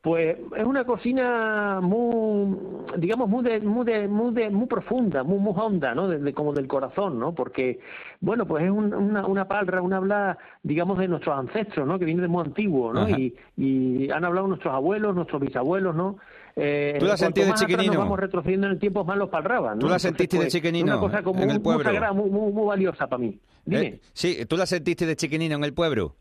Pues 0.00 0.38
es 0.56 0.64
una 0.64 0.84
cocina 0.84 1.80
muy, 1.82 2.56
digamos, 2.96 3.28
muy 3.28 3.44
de, 3.44 3.60
muy 3.60 3.84
de, 3.84 4.08
muy 4.08 4.32
de- 4.32 4.48
muy 4.48 4.66
profunda, 4.66 5.22
muy, 5.22 5.38
muy 5.38 5.52
honda, 5.54 5.94
¿no? 5.94 6.08
Desde 6.08 6.32
como 6.32 6.54
del 6.54 6.66
corazón, 6.66 7.18
¿no? 7.20 7.34
Porque, 7.34 7.78
bueno, 8.22 8.46
pues 8.46 8.64
es 8.64 8.70
un- 8.70 8.94
una, 8.94 9.26
una 9.26 9.46
palra, 9.46 9.82
una 9.82 9.98
habla, 9.98 10.38
digamos, 10.62 10.98
de 10.98 11.08
nuestros 11.08 11.38
ancestros, 11.38 11.86
¿no? 11.86 11.98
Que 11.98 12.06
viene 12.06 12.22
de 12.22 12.28
muy 12.28 12.42
antiguo, 12.42 12.90
¿no? 12.94 13.08
Y, 13.10 13.36
y 13.58 14.10
han 14.10 14.24
hablado 14.24 14.46
nuestros 14.48 14.72
abuelos, 14.74 15.14
nuestros 15.14 15.42
bisabuelos, 15.42 15.94
¿no? 15.94 16.16
Eh, 16.56 16.96
¿Tú 16.98 17.04
la 17.06 17.18
sentías 17.18 17.48
de 17.48 17.54
chiquinino? 17.54 17.92
Nos 17.92 18.02
vamos 18.04 18.18
retrocediendo 18.18 18.66
en 18.66 18.72
el 18.72 18.78
tiempo, 18.80 19.04
más 19.04 19.18
los 19.18 19.28
palraban, 19.28 19.74
¿no? 19.74 19.80
¿Tú 19.80 19.86
la 19.88 19.96
Entonces, 19.96 20.08
sentiste 20.10 20.36
de 20.38 20.42
pues, 20.44 20.52
chiquinino 20.54 20.86
Una 20.98 21.00
cosa 21.00 21.22
como 21.22 21.38
en 21.40 21.46
muy, 21.46 21.54
el 21.54 21.60
muy 21.60 21.64
pueblo? 21.74 21.84
sagrada, 21.84 22.12
muy, 22.14 22.30
muy, 22.30 22.50
muy 22.52 22.66
valiosa 22.66 23.06
para 23.06 23.18
mí. 23.20 23.38
Dime. 23.64 23.86
Eh, 23.86 24.00
sí, 24.12 24.44
¿tú 24.46 24.56
la 24.56 24.66
sentiste 24.66 25.06
de 25.06 25.16
chiquinino 25.16 25.54
en 25.56 25.64
el 25.64 25.72
pueblo? 25.74 26.16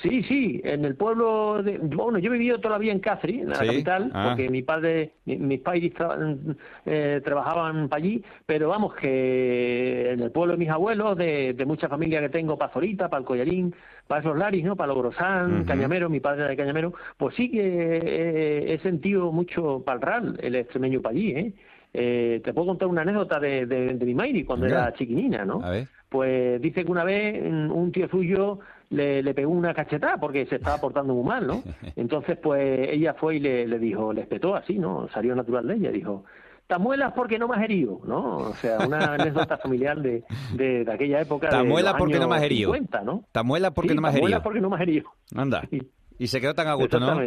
Sí, 0.00 0.22
sí, 0.22 0.60
en 0.64 0.86
el 0.86 0.96
pueblo 0.96 1.62
de... 1.62 1.76
Bueno, 1.76 2.18
yo 2.18 2.30
he 2.30 2.32
vivido 2.38 2.58
toda 2.58 2.70
la 2.76 2.78
vida 2.78 2.92
en 2.92 2.98
Cáceres, 3.00 3.42
en 3.42 3.50
la 3.50 3.56
Sí, 3.56 3.66
capital, 3.66 4.10
ah. 4.14 4.24
porque 4.30 4.48
mi 4.48 4.62
padre, 4.62 5.12
mi- 5.26 5.36
mis 5.36 5.60
padres 5.60 5.92
tra- 5.92 6.56
eh, 6.86 7.20
trabajaban 7.22 7.90
para 7.90 8.02
allí, 8.02 8.24
pero 8.46 8.70
vamos, 8.70 8.94
que 8.94 10.12
en 10.12 10.20
el 10.20 10.30
pueblo 10.32 10.54
de 10.54 10.58
mis 10.58 10.70
abuelos, 10.70 11.16
de, 11.18 11.52
de 11.52 11.64
mucha 11.66 11.88
familia 11.90 12.22
que 12.22 12.30
tengo, 12.30 12.56
para 12.56 12.72
Zorita, 12.72 13.10
para 13.10 13.20
el 13.20 13.26
Collarín, 13.26 13.74
para 14.08 14.22
esos 14.22 14.36
laris, 14.36 14.64
¿no? 14.64 14.76
Para 14.76 14.94
Logrosán, 14.94 15.56
Ujú. 15.58 15.66
Cañamero, 15.66 16.08
mi 16.08 16.20
padre 16.20 16.40
era 16.40 16.48
de 16.50 16.56
Cañamero, 16.56 16.94
pues 17.18 17.36
sí 17.36 17.50
que 17.50 18.72
he 18.74 18.78
sentido 18.78 19.30
mucho 19.30 19.82
palral 19.84 20.38
el 20.42 20.54
extremeño 20.54 21.02
para 21.02 21.14
allí, 21.14 21.30
¿eh? 21.32 21.52
Eh, 21.94 22.40
te 22.44 22.52
puedo 22.54 22.68
contar 22.68 22.88
una 22.88 23.02
anécdota 23.02 23.38
de, 23.38 23.66
de, 23.66 23.94
de 23.94 24.04
mi 24.06 24.14
Mayri 24.14 24.44
cuando 24.44 24.66
era 24.66 24.92
chiquinina, 24.94 25.44
¿no? 25.44 25.60
A 25.62 25.70
ver. 25.70 25.88
Pues 26.08 26.60
dice 26.60 26.84
que 26.84 26.90
una 26.90 27.04
vez 27.04 27.42
un 27.42 27.90
tío 27.92 28.08
suyo 28.08 28.58
le, 28.90 29.22
le 29.22 29.34
pegó 29.34 29.50
una 29.50 29.72
cachetada 29.74 30.18
porque 30.18 30.44
se 30.46 30.56
estaba 30.56 30.78
portando 30.78 31.14
muy 31.14 31.24
mal, 31.24 31.46
¿no? 31.46 31.62
Entonces, 31.96 32.38
pues 32.42 32.88
ella 32.90 33.14
fue 33.14 33.36
y 33.36 33.40
le, 33.40 33.66
le 33.66 33.78
dijo, 33.78 34.12
le 34.12 34.22
espetó 34.22 34.54
así, 34.54 34.78
¿no? 34.78 35.08
Salió 35.12 35.34
natural 35.34 35.66
de 35.66 35.74
ella, 35.74 35.90
dijo, 35.90 36.24
tamuelas 36.66 37.12
porque 37.12 37.38
no 37.38 37.48
me 37.48 37.56
has 37.56 37.62
herido, 37.62 38.00
¿no? 38.06 38.36
O 38.38 38.54
sea, 38.54 38.78
una 38.86 39.14
anécdota 39.14 39.58
familiar 39.58 40.00
de, 40.00 40.22
de, 40.54 40.84
de 40.84 40.92
aquella 40.92 41.20
época. 41.20 41.48
Tamuelas 41.50 41.94
porque 41.98 42.18
no 42.18 42.32
has 42.32 42.42
herido. 42.42 42.72
50, 42.72 43.02
¿no? 43.02 43.24
Tamuela 43.32 43.70
porque 43.72 43.90
Sí, 43.90 43.94
no 43.96 44.02
me 44.02 44.08
has 44.08 44.14
tamuelas 44.14 44.36
herido. 44.38 44.42
porque 44.42 44.60
no 44.60 44.70
me 44.70 44.76
has 44.76 44.82
herido. 44.82 45.10
Anda. 45.34 45.62
Sí. 45.70 45.82
Y 46.18 46.26
se 46.26 46.40
quedó 46.40 46.54
tan 46.54 46.68
a 46.68 46.74
gusto, 46.74 46.98
¿no? 47.00 47.20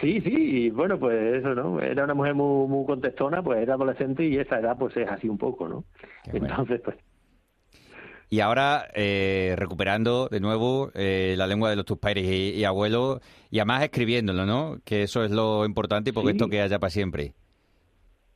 Sí, 0.00 0.20
sí, 0.20 0.30
y 0.32 0.70
bueno, 0.70 0.98
pues 0.98 1.36
eso, 1.36 1.54
¿no? 1.54 1.80
Era 1.80 2.04
una 2.04 2.14
mujer 2.14 2.34
muy, 2.34 2.68
muy 2.68 2.84
contestona, 2.86 3.42
pues 3.42 3.60
era 3.60 3.74
adolescente 3.74 4.24
y 4.24 4.36
esa 4.36 4.58
edad 4.60 4.76
pues 4.78 4.96
es 4.96 5.08
así 5.08 5.28
un 5.28 5.38
poco, 5.38 5.68
¿no? 5.68 5.84
Qué 6.24 6.38
bueno. 6.38 6.48
Entonces, 6.48 6.80
pues... 6.84 6.96
y 8.28 8.40
ahora 8.40 8.86
eh, 8.94 9.54
recuperando 9.56 10.28
de 10.28 10.40
nuevo 10.40 10.90
eh, 10.94 11.34
la 11.36 11.46
lengua 11.46 11.70
de 11.70 11.76
los 11.76 11.84
tus 11.84 11.98
padres 11.98 12.24
y, 12.26 12.50
y 12.50 12.64
abuelos 12.64 13.20
y 13.50 13.58
además 13.58 13.82
escribiéndolo, 13.84 14.46
¿no? 14.46 14.78
Que 14.84 15.02
eso 15.02 15.24
es 15.24 15.30
lo 15.30 15.64
importante 15.64 16.10
y 16.10 16.12
porque 16.12 16.30
Sí. 16.30 16.36
esto 16.36 16.48
queda 16.48 16.66
ya 16.66 16.78
para 16.78 16.90
siempre. 16.90 17.34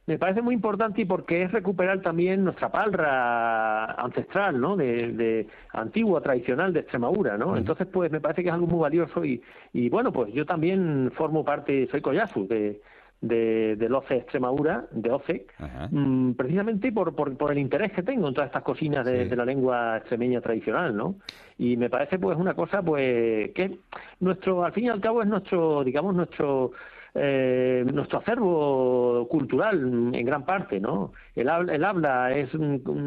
Me 0.06 0.18
parece 0.18 0.42
muy 0.42 0.54
importante 0.54 1.00
y 1.00 1.04
porque 1.06 1.42
es 1.44 1.52
recuperar 1.52 2.02
también 2.02 2.44
nuestra 2.44 2.70
palra 2.70 3.92
ancestral, 3.92 4.60
¿no? 4.60 4.76
De, 4.76 5.12
de 5.12 5.46
antigua, 5.72 6.20
tradicional 6.20 6.72
de 6.74 6.80
Extremadura, 6.80 7.38
¿no? 7.38 7.56
Entonces, 7.56 7.86
pues 7.86 8.10
me 8.12 8.20
parece 8.20 8.42
que 8.42 8.48
es 8.48 8.54
algo 8.54 8.66
muy 8.66 8.80
valioso 8.80 9.24
y, 9.24 9.40
y 9.72 9.88
bueno, 9.88 10.12
pues 10.12 10.32
yo 10.34 10.44
también 10.44 11.10
formo 11.14 11.42
parte, 11.42 11.88
soy 11.90 12.02
collazo 12.02 12.44
de, 12.44 12.82
de, 13.22 13.76
del 13.76 13.94
OCE 13.94 14.16
Extremadura, 14.16 14.84
de 14.90 15.10
OCE, 15.10 15.46
mm, 15.90 16.32
precisamente 16.32 16.92
por, 16.92 17.14
por, 17.14 17.34
por 17.38 17.52
el 17.52 17.58
interés 17.58 17.92
que 17.92 18.02
tengo 18.02 18.28
en 18.28 18.34
todas 18.34 18.48
estas 18.48 18.62
cocinas 18.62 19.06
de, 19.06 19.24
Sí. 19.24 19.30
de 19.30 19.36
la 19.36 19.46
lengua 19.46 19.96
extremeña 19.96 20.42
tradicional, 20.42 20.94
¿no? 20.94 21.14
Y 21.56 21.78
me 21.78 21.88
parece 21.88 22.18
pues 22.18 22.36
una 22.36 22.52
cosa 22.52 22.82
pues 22.82 23.52
que 23.52 23.78
nuestro, 24.20 24.66
al 24.66 24.72
fin 24.72 24.84
y 24.84 24.88
al 24.90 25.00
cabo 25.00 25.22
es 25.22 25.28
nuestro, 25.28 25.82
digamos, 25.82 26.14
nuestro 26.14 26.72
eh, 27.14 27.84
nuestro 27.92 28.18
acervo 28.18 29.28
cultural 29.28 30.12
en 30.14 30.24
gran 30.24 30.44
parte, 30.44 30.80
¿no? 30.80 31.12
El 31.36 31.48
el 31.48 31.84
habla 31.84 32.32
es 32.36 32.50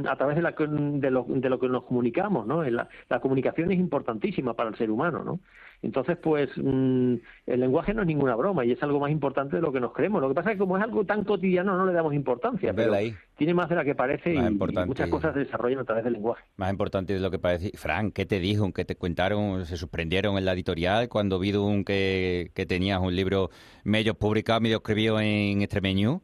a 0.07 0.15
través 0.15 0.37
de, 0.37 0.41
la, 0.41 0.51
de, 0.51 1.11
lo, 1.11 1.25
de 1.27 1.49
lo 1.49 1.59
que 1.59 1.67
nos 1.67 1.83
comunicamos, 1.83 2.47
¿no? 2.47 2.63
La, 2.63 2.87
la 3.09 3.19
comunicación 3.19 3.71
es 3.71 3.77
importantísima 3.77 4.53
para 4.53 4.69
el 4.69 4.75
ser 4.75 4.91
humano, 4.91 5.23
¿no? 5.23 5.39
Entonces, 5.81 6.17
pues 6.17 6.49
mm, 6.55 7.15
el 7.45 7.59
lenguaje 7.59 7.93
no 7.93 8.01
es 8.01 8.07
ninguna 8.07 8.35
broma 8.35 8.65
y 8.65 8.71
es 8.71 8.81
algo 8.81 8.99
más 8.99 9.11
importante 9.11 9.57
de 9.57 9.61
lo 9.61 9.71
que 9.71 9.79
nos 9.79 9.93
creemos. 9.93 10.21
Lo 10.21 10.29
que 10.29 10.35
pasa 10.35 10.51
es 10.51 10.55
que 10.55 10.59
como 10.59 10.77
es 10.77 10.83
algo 10.83 11.05
tan 11.05 11.23
cotidiano 11.23 11.77
no 11.77 11.85
le 11.85 11.93
damos 11.93 12.13
importancia, 12.13 12.73
pero 12.73 12.93
ahí. 12.93 13.13
tiene 13.37 13.53
más 13.53 13.69
de 13.69 13.75
la 13.75 13.83
que 13.83 13.95
parece 13.95 14.33
y, 14.33 14.39
muchas 14.39 15.09
cosas 15.09 15.33
se 15.33 15.39
desarrollan 15.39 15.79
a 15.79 15.83
través 15.83 16.03
del 16.03 16.13
lenguaje. 16.13 16.43
Más 16.55 16.71
importante 16.71 17.13
de 17.13 17.19
lo 17.19 17.29
que 17.29 17.39
parece. 17.39 17.71
Fran, 17.77 18.11
¿qué 18.11 18.25
te 18.25 18.39
dijo? 18.39 18.71
¿Qué 18.73 18.85
te 18.85 18.95
contaron? 18.95 19.65
¿Se 19.65 19.77
sorprendieron 19.77 20.37
en 20.37 20.45
la 20.45 20.53
editorial 20.53 21.09
cuando 21.09 21.39
vieron 21.39 21.83
que, 21.83 22.51
que 22.53 22.65
tenías 22.65 22.99
un 22.99 23.15
libro 23.15 23.49
medio 23.83 24.15
publicado, 24.15 24.59
medio 24.59 24.77
escribido 24.77 25.19
en 25.19 25.61
extremeño? 25.61 26.21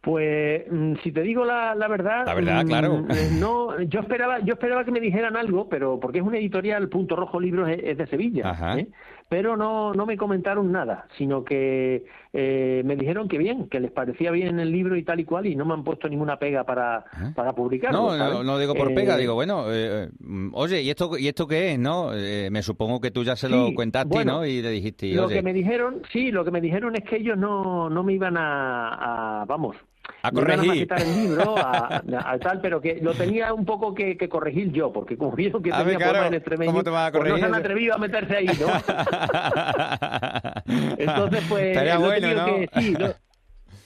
Pues 0.00 0.64
mm, 0.70 0.94
si 1.02 1.10
te 1.12 1.22
digo 1.22 1.44
la, 1.44 1.74
la 1.74 1.88
verdad, 1.88 2.24
La 2.26 2.34
verdad, 2.34 2.64
mm, 2.64 2.68
claro. 2.68 3.04
eh, 3.10 3.30
no, 3.38 3.80
yo 3.82 4.00
esperaba, 4.00 4.38
yo 4.40 4.54
esperaba 4.54 4.84
que 4.84 4.92
me 4.92 5.00
dijeran 5.00 5.36
algo, 5.36 5.68
pero 5.68 5.98
porque 5.98 6.18
es 6.18 6.24
una 6.24 6.38
editorial, 6.38 6.88
Punto 6.88 7.16
Rojo 7.16 7.40
Libros 7.40 7.68
es, 7.68 7.80
es 7.82 7.98
de 7.98 8.06
Sevilla. 8.06 8.56
¿eh? 8.78 8.88
pero 9.28 9.56
no, 9.56 9.92
no 9.92 10.06
me 10.06 10.16
comentaron 10.16 10.72
nada, 10.72 11.06
sino 11.18 11.44
que 11.44 12.04
eh, 12.40 12.82
me 12.84 12.94
dijeron 12.94 13.26
que 13.28 13.36
bien, 13.36 13.68
que 13.68 13.80
les 13.80 13.90
parecía 13.90 14.30
bien 14.30 14.60
el 14.60 14.70
libro 14.70 14.94
y 14.96 15.02
tal 15.02 15.18
y 15.18 15.24
cual, 15.24 15.46
y 15.46 15.56
no 15.56 15.64
me 15.64 15.74
han 15.74 15.82
puesto 15.82 16.08
ninguna 16.08 16.38
pega 16.38 16.62
para, 16.64 16.98
Ah. 17.12 17.32
para 17.34 17.52
publicarlo. 17.52 18.16
No, 18.16 18.16
no, 18.16 18.44
no 18.44 18.58
digo 18.58 18.74
por 18.74 18.92
Eh, 18.92 18.94
pega, 18.94 19.16
digo, 19.16 19.34
bueno, 19.34 19.64
eh, 19.68 20.08
mm, 20.20 20.50
oye, 20.54 20.82
¿y 20.82 20.90
esto, 20.90 21.18
¿y 21.18 21.26
esto 21.26 21.48
qué 21.48 21.72
es, 21.72 21.78
no? 21.78 22.12
Eh, 22.14 22.48
me 22.52 22.62
supongo 22.62 23.00
que 23.00 23.10
tú 23.10 23.24
ya 23.24 23.34
se 23.34 23.48
lo 23.48 23.66
Sí, 23.66 23.74
cuentaste, 23.74 24.08
bueno, 24.08 24.34
¿no? 24.38 24.46
Y 24.46 24.62
le 24.62 24.70
dijiste, 24.70 25.08
Lo 25.14 25.26
que 25.28 25.42
me 25.42 25.52
dijeron, 25.52 26.02
sí, 26.12 26.30
lo 26.30 26.44
que 26.44 26.50
me 26.52 26.60
dijeron 26.60 26.94
es 26.94 27.02
que 27.04 27.16
ellos 27.16 27.36
no, 27.36 27.90
no 27.90 28.02
me 28.04 28.12
iban 28.12 28.36
a, 28.36 29.40
a- 29.40 29.44
vamos, 29.46 29.76
A 30.22 30.30
corregir. 30.30 30.66
maquetar 30.66 31.02
el 31.02 31.14
libro, 31.14 31.56
a, 31.58 32.02
a 32.24 32.38
tal, 32.38 32.60
pero 32.60 32.80
que 32.80 32.98
lo 33.02 33.14
tenía 33.14 33.52
un 33.52 33.64
poco 33.64 33.92
que, 33.94 34.16
que 34.16 34.28
corregir 34.28 34.70
yo, 34.72 34.92
porque 34.92 35.16
como 35.16 35.32
vieron 35.32 35.62
que 35.62 35.72
A 35.72 35.82
ver, 35.82 35.96
tenía 35.96 36.10
claro, 36.10 36.26
en 36.26 36.34
extremeño, 36.34 36.70
¿cómo 36.72 36.84
te 36.84 36.90
vas 36.90 37.08
a 37.08 37.12
pues 37.12 37.28
no 37.30 37.38
se 37.38 37.44
han 37.44 37.54
atrevido 37.54 37.94
a 37.94 37.98
meterse 37.98 38.36
ahí, 38.36 38.46
¿no? 38.46 38.66
Entonces, 40.68 41.42
pues, 41.48 41.64
Estaría 41.64 41.98
bueno, 41.98 42.34
¿no? 42.34 42.44
que- 42.46 42.68
sí, 42.80 42.92
lo- 42.92 43.14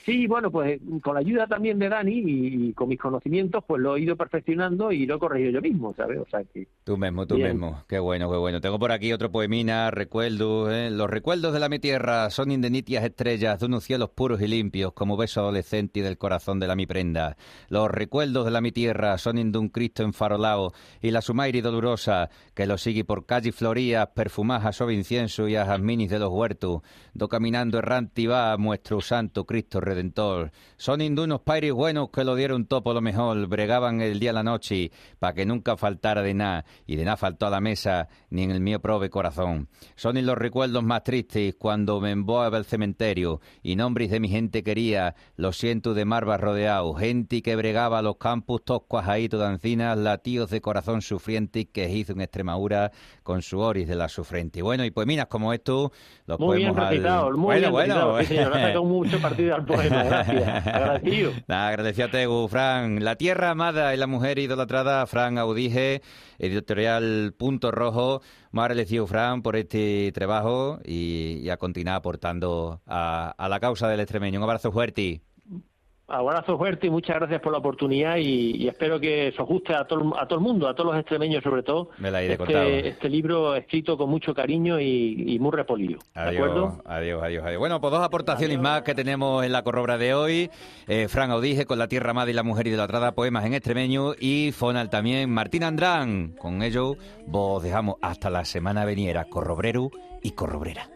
sí, 0.04 0.26
bueno, 0.26 0.50
pues 0.50 0.80
con 1.02 1.14
la 1.14 1.20
ayuda 1.20 1.46
también 1.46 1.78
de 1.78 1.88
Dani 1.88 2.18
y, 2.18 2.68
y 2.68 2.72
con 2.72 2.88
mis 2.88 2.98
conocimientos, 2.98 3.64
pues 3.66 3.80
lo 3.80 3.96
he 3.96 4.00
ido 4.00 4.16
perfeccionando 4.16 4.92
y 4.92 5.06
lo 5.06 5.16
he 5.16 5.18
corregido 5.18 5.50
yo 5.50 5.60
mismo, 5.60 5.94
¿sabes? 5.94 6.18
O 6.18 6.26
sea 6.26 6.42
que... 6.44 6.66
Tú 6.84 6.96
mismo, 6.96 7.26
tú 7.26 7.36
Bien. 7.36 7.52
mismo. 7.52 7.84
Qué 7.88 7.98
bueno, 7.98 8.30
qué 8.30 8.36
bueno. 8.36 8.60
Tengo 8.60 8.78
por 8.78 8.92
aquí 8.92 9.12
otro 9.12 9.30
poemina, 9.30 9.90
recuerdos. 9.90 10.72
¿eh? 10.72 10.90
Los 10.90 11.08
recuerdos 11.08 11.52
de 11.52 11.60
la 11.60 11.68
mi 11.68 11.78
tierra 11.78 12.30
son 12.30 12.50
indenitias 12.50 13.04
estrellas 13.04 13.60
de 13.60 13.66
unos 13.66 13.84
cielos 13.84 14.10
puros 14.10 14.40
y 14.40 14.48
limpios, 14.48 14.92
como 14.92 15.16
beso 15.16 15.40
adolescente 15.40 16.00
y 16.00 16.02
del 16.02 16.18
corazón 16.18 16.58
de 16.60 16.66
la 16.66 16.76
mi 16.76 16.86
prenda. 16.86 17.36
Los 17.68 17.90
recuerdos 17.90 18.44
de 18.44 18.50
la 18.50 18.60
mi 18.60 18.72
tierra 18.72 19.18
son 19.18 19.52
de 19.52 19.58
un 19.58 19.68
Cristo 19.68 20.02
enfarolado 20.02 20.72
y 21.00 21.10
la 21.10 21.22
sumairi 21.22 21.60
dolorosa, 21.60 22.30
que 22.54 22.66
lo 22.66 22.78
sigue 22.78 23.04
por 23.04 23.26
calle 23.26 23.52
florías, 23.52 24.08
perfumadas 24.08 24.66
a 24.66 24.72
sobre 24.72 24.94
incienso 24.94 25.48
y 25.48 25.56
a 25.56 25.64
jazminis 25.64 26.10
de 26.10 26.18
los 26.18 26.30
huertos. 26.30 26.82
Do 27.14 27.28
caminando 27.28 27.78
errante 27.78 28.22
y 28.22 28.26
va 28.26 28.56
nuestro 28.56 29.00
santo 29.00 29.44
Cristo 29.44 29.80
Redentor. 29.94 30.50
Son 30.76 31.00
unos 31.00 31.40
pairis 31.42 31.72
buenos 31.72 32.10
que 32.10 32.24
lo 32.24 32.34
dieron 32.34 32.66
topo 32.66 32.92
lo 32.94 33.00
mejor, 33.00 33.46
bregaban 33.46 34.00
el 34.00 34.18
día 34.18 34.30
y 34.30 34.34
la 34.34 34.42
noche, 34.42 34.90
pa' 35.18 35.32
que 35.34 35.44
nunca 35.46 35.76
faltara 35.76 36.22
de 36.22 36.34
nada, 36.34 36.64
y 36.86 36.96
de 36.96 37.04
nada 37.04 37.16
faltó 37.16 37.46
a 37.46 37.50
la 37.50 37.60
mesa, 37.60 38.08
ni 38.30 38.42
en 38.42 38.50
el 38.50 38.60
mío 38.60 38.80
prove 38.80 39.10
corazón. 39.10 39.68
Son 39.96 40.24
los 40.24 40.36
recuerdos 40.38 40.82
más 40.82 41.04
tristes 41.04 41.54
cuando 41.58 42.00
me 42.00 42.10
emboaba 42.10 42.58
el 42.58 42.64
cementerio, 42.64 43.40
y 43.62 43.76
nombres 43.76 44.10
de 44.10 44.20
mi 44.20 44.28
gente 44.28 44.62
quería, 44.62 45.14
los 45.36 45.56
siento 45.58 45.94
de 45.94 46.04
marvas 46.04 46.40
rodeados, 46.40 46.98
gente 46.98 47.42
que 47.42 47.54
bregaba 47.56 48.02
los 48.02 48.16
campos 48.16 48.64
toscuas 48.64 49.08
ahí 49.08 49.28
de 49.28 49.42
encinas, 49.44 49.96
latidos 49.98 50.50
de 50.50 50.60
corazón 50.60 51.02
sufriente 51.02 51.66
que 51.66 51.88
hizo 51.90 52.12
en 52.12 52.20
Extremadura 52.22 52.90
con 53.22 53.42
su 53.42 53.58
oris 53.60 53.86
de 53.88 53.94
la 53.96 54.08
sufrente. 54.08 54.62
Bueno, 54.62 54.84
y 54.84 54.90
pues 54.90 55.06
minas 55.06 55.26
como 55.26 55.52
esto, 55.52 55.92
los 56.26 56.38
Muy 56.40 56.58
bien 56.58 56.70
podemos 56.74 56.86
al- 56.86 56.90
recitado, 56.92 57.30
muy 57.32 57.38
bueno, 57.44 57.60
bien 57.60 57.72
bueno. 57.72 57.94
recitado, 57.94 58.18
sí, 58.20 58.26
señor, 58.26 58.52
ha 58.54 58.60
sacado 58.62 58.84
mucho 58.84 59.20
partido 59.20 59.54
al 59.54 59.64
poema, 59.64 59.81
gracias, 59.90 60.66
agradecido. 60.66 61.32
Nada, 61.46 61.68
agradecido 61.68 62.06
a 62.06 62.10
Tegu, 62.10 62.48
Fran. 62.48 63.04
La 63.04 63.16
tierra 63.16 63.50
amada 63.50 63.94
y 63.94 63.96
la 63.96 64.06
mujer 64.06 64.38
idolatrada, 64.38 65.06
Fran 65.06 65.38
Audige, 65.38 66.02
editorial 66.38 67.34
Punto 67.36 67.70
Rojo. 67.70 68.22
Muy 68.50 68.62
agradecido, 68.62 69.06
Fran, 69.06 69.42
por 69.42 69.56
este 69.56 70.12
trabajo 70.12 70.78
y, 70.84 71.38
y 71.42 71.50
a 71.50 71.56
continuar 71.56 71.96
aportando 71.96 72.80
a, 72.86 73.34
a 73.36 73.48
la 73.48 73.60
causa 73.60 73.88
del 73.88 74.00
extremeño. 74.00 74.38
Un 74.38 74.44
abrazo 74.44 74.72
fuerte. 74.72 75.22
Abrazo 76.12 76.58
fuerte 76.58 76.86
y 76.86 76.90
muchas 76.90 77.16
gracias 77.16 77.40
por 77.40 77.52
la 77.52 77.58
oportunidad 77.58 78.16
y, 78.16 78.56
y 78.62 78.68
espero 78.68 79.00
que 79.00 79.32
se 79.34 79.42
ajuste 79.42 79.74
a 79.74 79.84
todo, 79.86 80.14
a 80.18 80.28
todo 80.28 80.38
el 80.38 80.44
mundo, 80.44 80.68
a 80.68 80.74
todos 80.74 80.90
los 80.92 81.00
extremeños 81.00 81.42
sobre 81.42 81.62
todo, 81.62 81.88
Me 81.98 82.10
la 82.10 82.22
he 82.22 82.28
de 82.28 82.36
contado. 82.36 82.64
este, 82.64 82.88
este 82.88 83.08
libro 83.08 83.54
escrito 83.54 83.96
con 83.96 84.10
mucho 84.10 84.34
cariño 84.34 84.78
y, 84.78 85.24
y 85.26 85.38
muy 85.38 85.52
repolido. 85.52 85.98
¿De 86.14 86.20
acuerdo? 86.20 86.82
Adiós, 86.84 87.20
adiós, 87.20 87.22
adiós, 87.22 87.44
adiós. 87.46 87.58
Bueno, 87.58 87.80
pues 87.80 87.92
dos 87.92 88.02
aportaciones 88.02 88.60
más 88.60 88.82
que 88.82 88.94
tenemos 88.94 89.44
en 89.44 89.52
la 89.52 89.62
corrobra 89.62 89.96
de 89.96 90.12
hoy. 90.14 90.50
Eh, 90.86 91.08
Fran 91.08 91.30
Audige 91.30 91.64
con 91.64 91.78
La 91.78 91.88
Tierra 91.88 92.10
Amada 92.10 92.30
y 92.30 92.34
la 92.34 92.42
Mujer 92.42 92.66
Idolatrada, 92.66 93.12
poemas 93.12 93.46
en 93.46 93.54
extremeño. 93.54 94.12
Y 94.20 94.52
Fonal 94.52 94.90
también, 94.90 95.30
Martín 95.30 95.64
Andrán. 95.64 96.34
Con 96.38 96.62
ello, 96.62 96.96
vos 97.26 97.62
dejamos 97.62 97.96
hasta 98.02 98.28
la 98.28 98.44
semana 98.44 98.84
veniera, 98.84 99.24
corrobrero 99.24 99.90
y 100.22 100.32
corrobrera. 100.32 100.88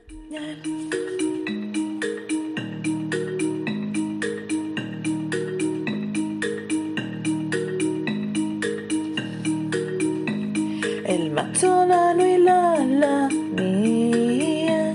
El 11.46 11.52
mazolano 11.52 12.26
y 12.26 12.38
la 12.38 12.76
la 12.84 13.28
mía 13.28 14.92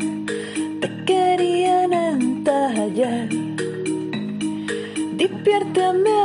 te 0.81 1.05
querían 1.05 1.93
entallar. 1.93 3.29
Despiértame 5.13 6.20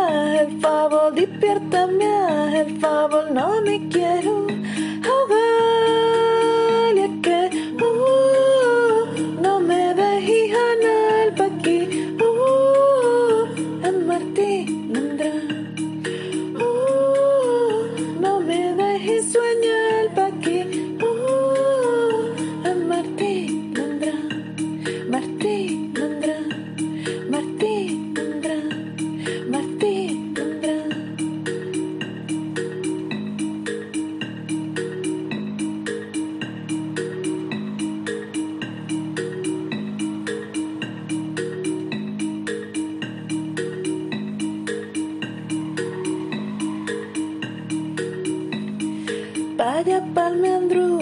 Vaya 49.87 50.03
palmendru 50.03 50.96